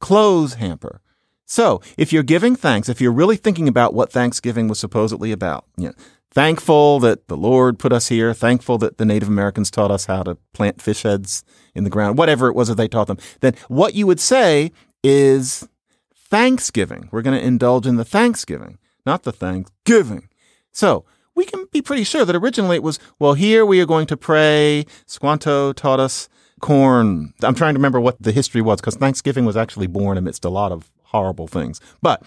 clothes 0.00 0.54
hamper. 0.54 1.02
So, 1.44 1.82
if 1.98 2.14
you're 2.14 2.22
giving 2.22 2.56
thanks, 2.56 2.88
if 2.88 2.98
you're 2.98 3.12
really 3.12 3.36
thinking 3.36 3.68
about 3.68 3.92
what 3.92 4.10
Thanksgiving 4.10 4.68
was 4.68 4.78
supposedly 4.78 5.32
about, 5.32 5.66
yeah, 5.76 5.90
thankful 6.32 7.00
that 7.00 7.28
the 7.28 7.36
Lord 7.36 7.78
put 7.78 7.92
us 7.92 8.08
here, 8.08 8.32
thankful 8.32 8.78
that 8.78 8.98
the 8.98 9.04
Native 9.04 9.28
Americans 9.28 9.70
taught 9.70 9.90
us 9.90 10.06
how 10.06 10.22
to 10.22 10.36
plant 10.52 10.80
fish 10.80 11.02
heads 11.02 11.44
in 11.74 11.84
the 11.84 11.90
ground, 11.90 12.18
whatever 12.18 12.48
it 12.48 12.54
was 12.54 12.68
that 12.68 12.76
they 12.76 12.88
taught 12.88 13.06
them, 13.06 13.18
then 13.40 13.54
what 13.68 13.94
you 13.94 14.06
would 14.06 14.20
say 14.20 14.72
is 15.02 15.68
Thanksgiving. 16.14 17.08
We're 17.10 17.22
going 17.22 17.38
to 17.38 17.44
indulge 17.44 17.86
in 17.86 17.96
the 17.96 18.04
Thanksgiving, 18.04 18.78
not 19.04 19.24
the 19.24 19.32
Thanksgiving. 19.32 20.28
So 20.72 21.04
we 21.34 21.44
can 21.44 21.66
be 21.72 21.82
pretty 21.82 22.04
sure 22.04 22.24
that 22.24 22.36
originally 22.36 22.76
it 22.76 22.82
was, 22.82 22.98
well, 23.18 23.34
here 23.34 23.66
we 23.66 23.80
are 23.80 23.86
going 23.86 24.06
to 24.06 24.16
pray. 24.16 24.86
Squanto 25.06 25.72
taught 25.72 26.00
us 26.00 26.28
corn. 26.60 27.32
I'm 27.42 27.54
trying 27.54 27.74
to 27.74 27.78
remember 27.78 28.00
what 28.00 28.20
the 28.22 28.32
history 28.32 28.60
was 28.60 28.80
because 28.80 28.96
Thanksgiving 28.96 29.44
was 29.44 29.56
actually 29.56 29.86
born 29.86 30.18
amidst 30.18 30.44
a 30.44 30.50
lot 30.50 30.72
of 30.72 30.90
horrible 31.04 31.48
things. 31.48 31.80
But 32.02 32.22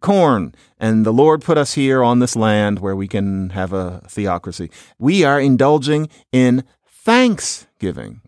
corn, 0.00 0.54
and 0.78 1.04
the 1.04 1.12
Lord 1.12 1.42
put 1.42 1.58
us 1.58 1.74
here 1.74 2.02
on 2.02 2.18
this 2.18 2.36
land 2.36 2.78
where 2.78 2.96
we 2.96 3.08
can 3.08 3.50
have 3.50 3.72
a 3.72 4.02
theocracy. 4.08 4.70
We 4.98 5.24
are 5.24 5.40
indulging 5.40 6.08
in 6.32 6.64
Thanksgiving. 6.86 8.20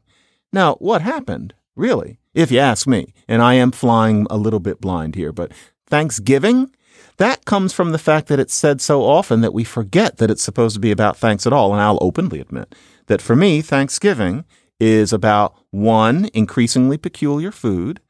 Now, 0.52 0.74
what 0.74 1.02
happened, 1.02 1.54
really, 1.76 2.18
if 2.34 2.50
you 2.50 2.58
ask 2.58 2.86
me, 2.86 3.14
and 3.28 3.42
I 3.42 3.54
am 3.54 3.70
flying 3.70 4.26
a 4.30 4.36
little 4.36 4.60
bit 4.60 4.80
blind 4.80 5.14
here, 5.14 5.32
but 5.32 5.52
Thanksgiving, 5.86 6.70
that 7.18 7.44
comes 7.44 7.72
from 7.72 7.92
the 7.92 7.98
fact 7.98 8.28
that 8.28 8.40
it's 8.40 8.54
said 8.54 8.80
so 8.80 9.02
often 9.02 9.42
that 9.42 9.52
we 9.52 9.64
forget 9.64 10.16
that 10.16 10.30
it's 10.30 10.42
supposed 10.42 10.74
to 10.74 10.80
be 10.80 10.90
about 10.90 11.16
thanks 11.16 11.46
at 11.46 11.52
all. 11.52 11.72
And 11.72 11.82
I'll 11.82 11.98
openly 12.00 12.40
admit 12.40 12.74
that 13.06 13.20
for 13.20 13.36
me, 13.36 13.60
Thanksgiving 13.60 14.44
is 14.78 15.12
about 15.12 15.54
one, 15.70 16.30
increasingly 16.32 16.96
peculiar 16.96 17.52
food, 17.52 18.00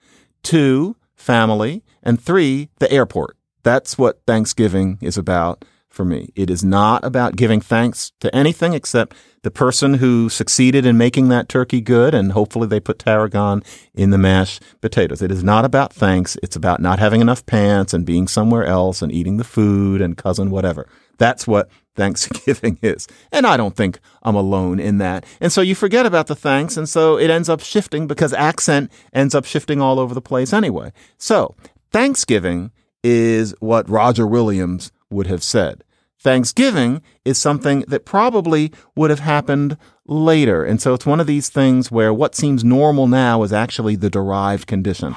two, 0.42 0.96
family, 1.16 1.82
and 2.02 2.22
three, 2.22 2.68
the 2.78 2.90
airport. 2.92 3.36
That's 3.62 3.98
what 3.98 4.20
Thanksgiving 4.26 4.98
is 5.00 5.18
about 5.18 5.64
for 5.90 6.04
me. 6.04 6.32
It 6.36 6.48
is 6.48 6.64
not 6.64 7.04
about 7.04 7.36
giving 7.36 7.60
thanks 7.60 8.12
to 8.20 8.34
anything 8.34 8.74
except 8.74 9.16
the 9.42 9.50
person 9.50 9.94
who 9.94 10.28
succeeded 10.28 10.86
in 10.86 10.96
making 10.96 11.28
that 11.28 11.48
turkey 11.48 11.80
good, 11.80 12.14
and 12.14 12.32
hopefully 12.32 12.68
they 12.68 12.80
put 12.80 12.98
tarragon 12.98 13.62
in 13.94 14.10
the 14.10 14.18
mashed 14.18 14.62
potatoes. 14.80 15.20
It 15.20 15.32
is 15.32 15.42
not 15.42 15.64
about 15.64 15.92
thanks. 15.92 16.36
It's 16.42 16.56
about 16.56 16.80
not 16.80 16.98
having 16.98 17.20
enough 17.20 17.44
pants 17.46 17.92
and 17.92 18.06
being 18.06 18.28
somewhere 18.28 18.64
else 18.64 19.02
and 19.02 19.10
eating 19.10 19.36
the 19.36 19.44
food 19.44 20.00
and 20.00 20.16
cousin 20.16 20.50
whatever. 20.50 20.88
That's 21.18 21.46
what 21.46 21.68
Thanksgiving 21.96 22.78
is. 22.82 23.08
And 23.32 23.46
I 23.46 23.56
don't 23.56 23.76
think 23.76 23.98
I'm 24.22 24.36
alone 24.36 24.78
in 24.78 24.98
that. 24.98 25.26
And 25.40 25.52
so 25.52 25.60
you 25.60 25.74
forget 25.74 26.06
about 26.06 26.28
the 26.28 26.36
thanks, 26.36 26.76
and 26.76 26.88
so 26.88 27.18
it 27.18 27.30
ends 27.30 27.48
up 27.48 27.60
shifting 27.60 28.06
because 28.06 28.32
accent 28.32 28.92
ends 29.12 29.34
up 29.34 29.44
shifting 29.44 29.80
all 29.80 29.98
over 29.98 30.14
the 30.14 30.22
place 30.22 30.52
anyway. 30.52 30.92
So 31.18 31.56
Thanksgiving 31.90 32.70
is 33.02 33.54
what 33.60 33.88
Roger 33.88 34.26
Williams 34.26 34.92
would 35.10 35.26
have 35.26 35.42
said. 35.42 35.84
Thanksgiving 36.18 37.00
is 37.24 37.38
something 37.38 37.80
that 37.88 38.04
probably 38.04 38.72
would 38.94 39.08
have 39.08 39.20
happened 39.20 39.78
later. 40.06 40.64
And 40.64 40.80
so 40.80 40.92
it's 40.92 41.06
one 41.06 41.18
of 41.18 41.26
these 41.26 41.48
things 41.48 41.90
where 41.90 42.12
what 42.12 42.34
seems 42.34 42.62
normal 42.62 43.06
now 43.06 43.42
is 43.42 43.54
actually 43.54 43.96
the 43.96 44.10
derived 44.10 44.66
condition. 44.66 45.14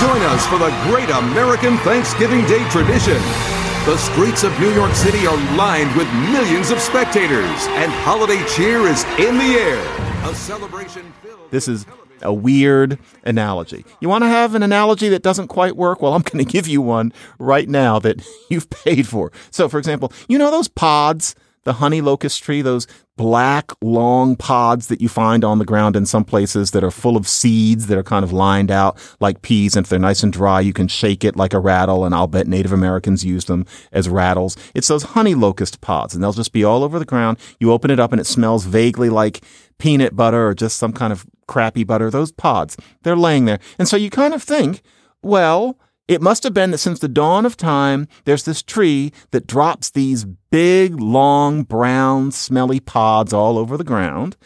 Join 0.00 0.22
us 0.22 0.46
for 0.46 0.58
the 0.58 0.70
great 0.84 1.10
American 1.10 1.76
Thanksgiving 1.78 2.40
Day 2.46 2.66
tradition. 2.70 3.20
The 3.84 3.98
streets 3.98 4.42
of 4.42 4.58
New 4.58 4.72
York 4.72 4.94
City 4.94 5.26
are 5.26 5.56
lined 5.56 5.94
with 5.96 6.06
millions 6.32 6.70
of 6.70 6.80
spectators, 6.80 7.66
and 7.76 7.92
holiday 7.92 8.42
cheer 8.46 8.86
is 8.86 9.04
in 9.18 9.36
the 9.36 9.56
air. 9.58 10.30
A 10.30 10.34
celebration 10.34 11.12
filled. 11.22 11.50
This 11.50 11.68
is 11.68 11.84
a 12.22 12.32
weird 12.32 12.98
analogy. 13.24 13.84
You 14.00 14.08
want 14.08 14.24
to 14.24 14.28
have 14.28 14.54
an 14.54 14.62
analogy 14.62 15.08
that 15.08 15.22
doesn't 15.22 15.48
quite 15.48 15.76
work? 15.76 16.02
Well, 16.02 16.14
I'm 16.14 16.22
going 16.22 16.44
to 16.44 16.50
give 16.50 16.68
you 16.68 16.80
one 16.82 17.12
right 17.38 17.68
now 17.68 17.98
that 18.00 18.26
you've 18.50 18.70
paid 18.70 19.06
for. 19.06 19.32
So, 19.50 19.68
for 19.68 19.78
example, 19.78 20.12
you 20.28 20.38
know 20.38 20.50
those 20.50 20.68
pods, 20.68 21.34
the 21.64 21.74
honey 21.74 22.00
locust 22.00 22.42
tree, 22.42 22.62
those 22.62 22.86
black, 23.16 23.70
long 23.82 24.34
pods 24.34 24.86
that 24.86 25.00
you 25.00 25.08
find 25.08 25.44
on 25.44 25.58
the 25.58 25.64
ground 25.64 25.94
in 25.94 26.06
some 26.06 26.24
places 26.24 26.70
that 26.70 26.82
are 26.82 26.90
full 26.90 27.18
of 27.18 27.28
seeds 27.28 27.86
that 27.88 27.98
are 27.98 28.02
kind 28.02 28.24
of 28.24 28.32
lined 28.32 28.70
out 28.70 28.98
like 29.20 29.42
peas. 29.42 29.76
And 29.76 29.84
if 29.84 29.90
they're 29.90 29.98
nice 29.98 30.22
and 30.22 30.32
dry, 30.32 30.60
you 30.60 30.72
can 30.72 30.88
shake 30.88 31.22
it 31.22 31.36
like 31.36 31.52
a 31.52 31.58
rattle. 31.58 32.04
And 32.04 32.14
I'll 32.14 32.26
bet 32.26 32.46
Native 32.46 32.72
Americans 32.72 33.24
use 33.24 33.44
them 33.44 33.66
as 33.92 34.08
rattles. 34.08 34.56
It's 34.74 34.88
those 34.88 35.02
honey 35.02 35.34
locust 35.34 35.80
pods, 35.80 36.14
and 36.14 36.24
they'll 36.24 36.32
just 36.32 36.52
be 36.52 36.64
all 36.64 36.82
over 36.82 36.98
the 36.98 37.04
ground. 37.04 37.38
You 37.58 37.72
open 37.72 37.90
it 37.90 38.00
up, 38.00 38.12
and 38.12 38.20
it 38.20 38.26
smells 38.26 38.64
vaguely 38.64 39.10
like 39.10 39.44
peanut 39.78 40.16
butter 40.16 40.48
or 40.48 40.54
just 40.54 40.78
some 40.78 40.92
kind 40.92 41.12
of 41.12 41.26
crappy 41.46 41.84
butter. 41.84 42.10
Those 42.10 42.32
pods, 42.32 42.76
they're 43.02 43.16
laying 43.16 43.44
there. 43.44 43.60
And 43.78 43.86
so 43.86 43.96
you 43.96 44.08
kind 44.08 44.32
of 44.32 44.42
think, 44.42 44.80
well, 45.22 45.78
it 46.10 46.20
must 46.20 46.42
have 46.42 46.52
been 46.52 46.72
that 46.72 46.78
since 46.78 46.98
the 46.98 47.06
dawn 47.06 47.46
of 47.46 47.56
time, 47.56 48.08
there's 48.24 48.42
this 48.42 48.64
tree 48.64 49.12
that 49.30 49.46
drops 49.46 49.90
these 49.90 50.24
big, 50.24 50.98
long, 50.98 51.62
brown, 51.62 52.32
smelly 52.32 52.80
pods 52.80 53.32
all 53.32 53.56
over 53.56 53.76
the 53.76 53.84
ground. 53.84 54.36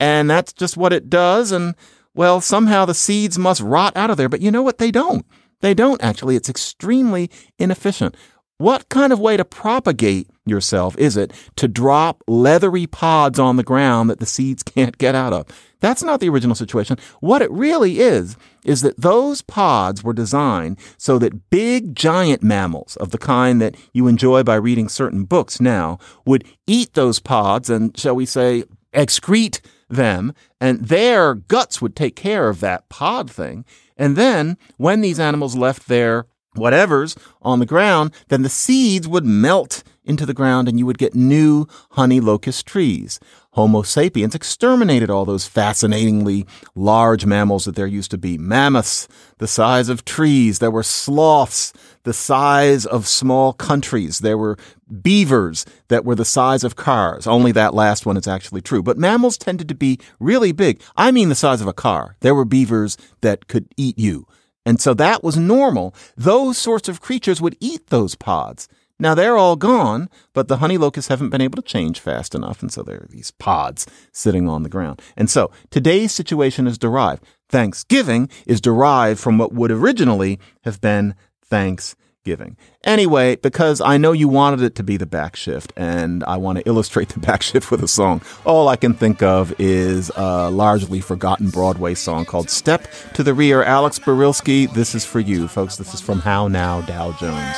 And 0.00 0.28
that's 0.28 0.52
just 0.52 0.76
what 0.76 0.92
it 0.92 1.08
does. 1.08 1.52
And 1.52 1.76
well, 2.12 2.40
somehow 2.40 2.86
the 2.86 2.92
seeds 2.92 3.38
must 3.38 3.60
rot 3.60 3.96
out 3.96 4.10
of 4.10 4.16
there. 4.16 4.28
But 4.28 4.40
you 4.40 4.50
know 4.50 4.64
what? 4.64 4.78
They 4.78 4.90
don't. 4.90 5.24
They 5.60 5.74
don't 5.74 6.02
actually. 6.02 6.34
It's 6.34 6.48
extremely 6.48 7.30
inefficient. 7.56 8.16
What 8.58 8.88
kind 8.88 9.12
of 9.12 9.20
way 9.20 9.36
to 9.36 9.44
propagate 9.44 10.28
yourself 10.44 10.96
is 10.98 11.16
it 11.16 11.32
to 11.56 11.68
drop 11.68 12.22
leathery 12.26 12.86
pods 12.86 13.38
on 13.38 13.56
the 13.56 13.62
ground 13.62 14.10
that 14.10 14.20
the 14.20 14.26
seeds 14.26 14.62
can't 14.62 14.98
get 14.98 15.14
out 15.14 15.32
of? 15.32 15.46
That's 15.80 16.02
not 16.02 16.20
the 16.20 16.28
original 16.28 16.54
situation. 16.54 16.96
What 17.20 17.42
it 17.42 17.50
really 17.50 17.98
is, 17.98 18.36
is 18.64 18.82
that 18.82 19.00
those 19.00 19.42
pods 19.42 20.04
were 20.04 20.12
designed 20.12 20.78
so 20.96 21.18
that 21.18 21.50
big 21.50 21.96
giant 21.96 22.42
mammals 22.42 22.96
of 22.96 23.10
the 23.10 23.18
kind 23.18 23.60
that 23.60 23.76
you 23.92 24.06
enjoy 24.06 24.44
by 24.44 24.54
reading 24.54 24.88
certain 24.88 25.24
books 25.24 25.60
now 25.60 25.98
would 26.24 26.44
eat 26.68 26.94
those 26.94 27.18
pods 27.18 27.68
and, 27.68 27.98
shall 27.98 28.14
we 28.14 28.24
say, 28.24 28.62
excrete 28.94 29.60
them, 29.88 30.32
and 30.60 30.86
their 30.86 31.34
guts 31.34 31.82
would 31.82 31.96
take 31.96 32.14
care 32.16 32.48
of 32.48 32.60
that 32.60 32.88
pod 32.88 33.30
thing. 33.30 33.64
And 33.96 34.16
then 34.16 34.56
when 34.76 35.00
these 35.00 35.20
animals 35.20 35.56
left 35.56 35.88
their 35.88 36.26
whatever's 36.54 37.16
on 37.40 37.58
the 37.58 37.66
ground, 37.66 38.12
then 38.28 38.42
the 38.42 38.48
seeds 38.48 39.08
would 39.08 39.24
melt 39.24 39.82
into 40.04 40.26
the 40.26 40.34
ground 40.34 40.68
and 40.68 40.78
you 40.78 40.86
would 40.86 40.98
get 40.98 41.14
new 41.14 41.66
honey 41.92 42.20
locust 42.20 42.66
trees. 42.66 43.20
Homo 43.52 43.82
sapiens 43.82 44.34
exterminated 44.34 45.10
all 45.10 45.24
those 45.24 45.46
fascinatingly 45.46 46.46
large 46.74 47.26
mammals 47.26 47.66
that 47.66 47.76
there 47.76 47.86
used 47.86 48.10
to 48.10 48.18
be. 48.18 48.38
Mammoths, 48.38 49.06
the 49.38 49.46
size 49.46 49.88
of 49.88 50.04
trees. 50.04 50.58
There 50.58 50.70
were 50.70 50.82
sloths, 50.82 51.72
the 52.04 52.14
size 52.14 52.86
of 52.86 53.06
small 53.06 53.52
countries. 53.52 54.20
There 54.20 54.38
were 54.38 54.56
beavers 55.02 55.66
that 55.88 56.04
were 56.04 56.14
the 56.14 56.24
size 56.24 56.64
of 56.64 56.76
cars. 56.76 57.26
Only 57.26 57.52
that 57.52 57.74
last 57.74 58.06
one 58.06 58.16
is 58.16 58.26
actually 58.26 58.62
true. 58.62 58.82
But 58.82 58.98
mammals 58.98 59.36
tended 59.36 59.68
to 59.68 59.74
be 59.74 59.98
really 60.18 60.52
big. 60.52 60.80
I 60.96 61.10
mean 61.12 61.28
the 61.28 61.34
size 61.34 61.60
of 61.60 61.68
a 61.68 61.74
car. 61.74 62.16
There 62.20 62.34
were 62.34 62.46
beavers 62.46 62.96
that 63.20 63.48
could 63.48 63.68
eat 63.76 63.98
you. 63.98 64.26
And 64.64 64.80
so 64.80 64.94
that 64.94 65.22
was 65.22 65.36
normal. 65.36 65.94
Those 66.16 66.56
sorts 66.56 66.88
of 66.88 67.00
creatures 67.00 67.40
would 67.40 67.56
eat 67.60 67.88
those 67.88 68.14
pods. 68.14 68.68
Now 69.02 69.16
they're 69.16 69.36
all 69.36 69.56
gone, 69.56 70.08
but 70.32 70.46
the 70.46 70.58
honey 70.58 70.78
locusts 70.78 71.08
haven't 71.08 71.30
been 71.30 71.40
able 71.40 71.56
to 71.56 71.68
change 71.68 71.98
fast 71.98 72.36
enough. 72.36 72.62
And 72.62 72.72
so 72.72 72.84
there 72.84 72.98
are 72.98 73.08
these 73.10 73.32
pods 73.32 73.84
sitting 74.12 74.48
on 74.48 74.62
the 74.62 74.68
ground. 74.68 75.02
And 75.16 75.28
so 75.28 75.50
today's 75.70 76.12
situation 76.12 76.68
is 76.68 76.78
derived. 76.78 77.24
Thanksgiving 77.48 78.30
is 78.46 78.60
derived 78.60 79.18
from 79.18 79.38
what 79.38 79.52
would 79.52 79.72
originally 79.72 80.38
have 80.62 80.80
been 80.80 81.16
thanks 81.44 81.96
giving. 82.24 82.56
Anyway, 82.84 83.34
because 83.34 83.80
I 83.80 83.96
know 83.96 84.12
you 84.12 84.28
wanted 84.28 84.62
it 84.62 84.76
to 84.76 84.84
be 84.84 84.96
the 84.96 85.06
back 85.06 85.34
shift, 85.34 85.72
and 85.76 86.22
I 86.24 86.36
want 86.36 86.58
to 86.58 86.64
illustrate 86.68 87.08
the 87.08 87.18
back 87.18 87.42
shift 87.42 87.72
with 87.72 87.82
a 87.82 87.88
song. 87.88 88.22
All 88.44 88.68
I 88.68 88.76
can 88.76 88.94
think 88.94 89.20
of 89.20 89.52
is 89.58 90.12
a 90.14 90.48
largely 90.48 91.00
forgotten 91.00 91.50
Broadway 91.50 91.94
song 91.94 92.24
called 92.24 92.50
Step 92.50 92.86
to 93.14 93.24
the 93.24 93.34
Rear. 93.34 93.64
Alex 93.64 93.98
Barilski, 93.98 94.72
this 94.72 94.94
is 94.94 95.04
for 95.04 95.18
you, 95.18 95.48
folks. 95.48 95.76
This 95.76 95.92
is 95.92 96.00
from 96.00 96.20
How 96.20 96.46
Now 96.48 96.80
Dow 96.82 97.10
Jones. 97.18 97.56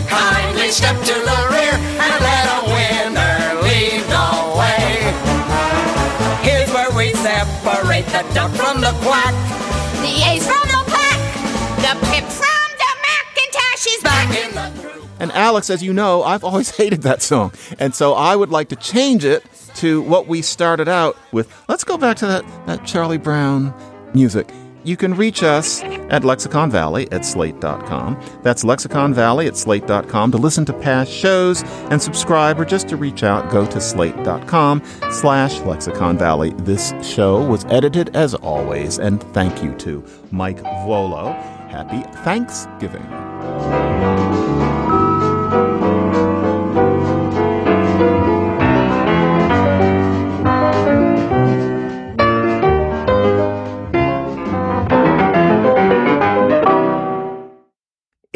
Will 0.00 0.08
everyone 0.08 0.08
here 0.08 0.08
kindly 0.08 0.70
step 0.70 0.96
to 0.96 1.14
the 1.14 1.48
rear 1.50 1.74
and 1.74 2.14
let 2.20 2.46
a 2.48 2.60
winner 2.66 3.62
lead 3.62 4.02
the 4.08 4.28
way? 4.58 5.12
Here's 6.42 6.70
where 6.72 6.90
we 6.96 7.12
separate 7.14 8.06
the 8.06 8.24
duck 8.34 8.50
from 8.52 8.80
the 8.80 8.92
quack. 9.02 9.34
The 10.00 10.14
A's 10.30 10.46
from 10.46 10.66
the 10.68 10.82
pack, 10.90 11.18
the 11.76 12.06
pip 12.06 12.24
from 12.24 12.68
the 12.78 12.90
Macintosh 13.04 13.86
is 13.86 14.02
back 14.02 14.28
in 14.36 14.54
the 14.54 14.80
group. 14.80 15.04
And 15.20 15.32
Alex, 15.32 15.68
as 15.70 15.82
you 15.82 15.92
know, 15.92 16.22
I've 16.22 16.44
always 16.44 16.70
hated 16.76 17.02
that 17.02 17.22
song. 17.22 17.52
And 17.78 17.94
so 17.94 18.14
I 18.14 18.36
would 18.36 18.50
like 18.50 18.68
to 18.70 18.76
change 18.76 19.24
it 19.24 19.44
to 19.76 20.02
what 20.02 20.26
we 20.26 20.42
started 20.42 20.88
out 20.88 21.16
with. 21.32 21.52
Let's 21.68 21.84
go 21.84 21.96
back 21.96 22.16
to 22.18 22.26
that, 22.26 22.66
that 22.66 22.86
Charlie 22.86 23.18
Brown 23.18 23.74
music. 24.14 24.48
You 24.82 24.96
can 24.96 25.14
reach 25.14 25.42
us 25.42 25.82
at 25.82 26.24
Lexicon 26.24 26.70
Valley 26.70 27.10
at 27.12 27.24
slate.com. 27.24 28.20
That's 28.42 28.64
Lexicon 28.64 29.12
Valley 29.14 29.46
at 29.46 29.56
slate.com 29.56 30.32
to 30.32 30.38
listen 30.38 30.64
to 30.66 30.72
past 30.72 31.12
shows 31.12 31.62
and 31.90 32.00
subscribe 32.00 32.58
or 32.58 32.64
just 32.64 32.88
to 32.88 32.96
reach 32.96 33.22
out, 33.22 33.50
go 33.50 33.66
to 33.66 33.80
slate.com 33.80 34.82
slash 35.10 35.60
Lexicon 35.60 36.16
Valley. 36.18 36.50
This 36.58 36.94
show 37.02 37.44
was 37.46 37.64
edited 37.66 38.16
as 38.16 38.34
always, 38.34 38.98
and 38.98 39.22
thank 39.34 39.62
you 39.62 39.74
to 39.76 40.04
Mike 40.30 40.62
Vuolo. 40.62 41.34
Happy 41.68 42.02
Thanksgiving. 42.24 43.79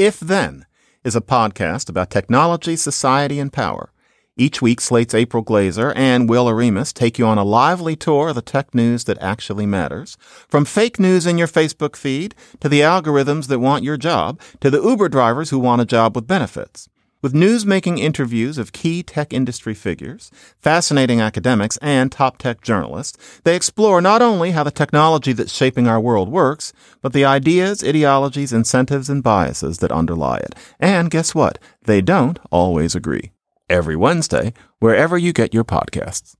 If 0.04 0.20
Then 0.20 0.66
is 1.02 1.16
a 1.16 1.22
podcast 1.22 1.88
about 1.88 2.10
technology, 2.10 2.76
society, 2.76 3.40
and 3.40 3.50
power. 3.50 3.90
Each 4.36 4.60
week, 4.60 4.82
Slate's 4.82 5.14
April 5.14 5.42
Glaser 5.42 5.94
and 5.94 6.28
Will 6.28 6.44
Oremus 6.44 6.92
take 6.92 7.18
you 7.18 7.24
on 7.24 7.38
a 7.38 7.42
lively 7.42 7.96
tour 7.96 8.28
of 8.28 8.34
the 8.34 8.42
tech 8.42 8.74
news 8.74 9.04
that 9.04 9.16
actually 9.22 9.64
matters. 9.64 10.18
From 10.46 10.66
fake 10.66 11.00
news 11.00 11.24
in 11.24 11.38
your 11.38 11.48
Facebook 11.48 11.96
feed, 11.96 12.34
to 12.60 12.68
the 12.68 12.80
algorithms 12.80 13.46
that 13.46 13.60
want 13.60 13.82
your 13.82 13.96
job, 13.96 14.42
to 14.60 14.68
the 14.68 14.82
Uber 14.82 15.08
drivers 15.08 15.48
who 15.48 15.58
want 15.58 15.80
a 15.80 15.86
job 15.86 16.14
with 16.14 16.26
benefits. 16.26 16.86
With 17.24 17.32
news-making 17.32 17.96
interviews 17.96 18.58
of 18.58 18.74
key 18.74 19.02
tech 19.02 19.32
industry 19.32 19.72
figures, 19.72 20.30
fascinating 20.60 21.22
academics, 21.22 21.78
and 21.78 22.12
top 22.12 22.37
tech 22.37 22.60
journalists, 22.60 23.40
they 23.44 23.56
explore 23.56 24.02
not 24.02 24.20
only 24.20 24.50
how 24.50 24.62
the 24.62 24.70
technology 24.70 25.32
that's 25.32 25.50
shaping 25.50 25.88
our 25.88 25.98
world 25.98 26.28
works, 26.28 26.74
but 27.00 27.14
the 27.14 27.24
ideas, 27.24 27.82
ideologies, 27.82 28.52
incentives, 28.52 29.08
and 29.08 29.22
biases 29.22 29.78
that 29.78 29.90
underlie 29.90 30.37
it. 30.37 30.54
And 30.78 31.10
guess 31.10 31.34
what? 31.34 31.58
They 31.84 32.02
don't 32.02 32.38
always 32.50 32.94
agree. 32.94 33.32
Every 33.70 33.96
Wednesday, 33.96 34.52
wherever 34.78 35.16
you 35.16 35.32
get 35.32 35.54
your 35.54 35.64
podcasts. 35.64 36.32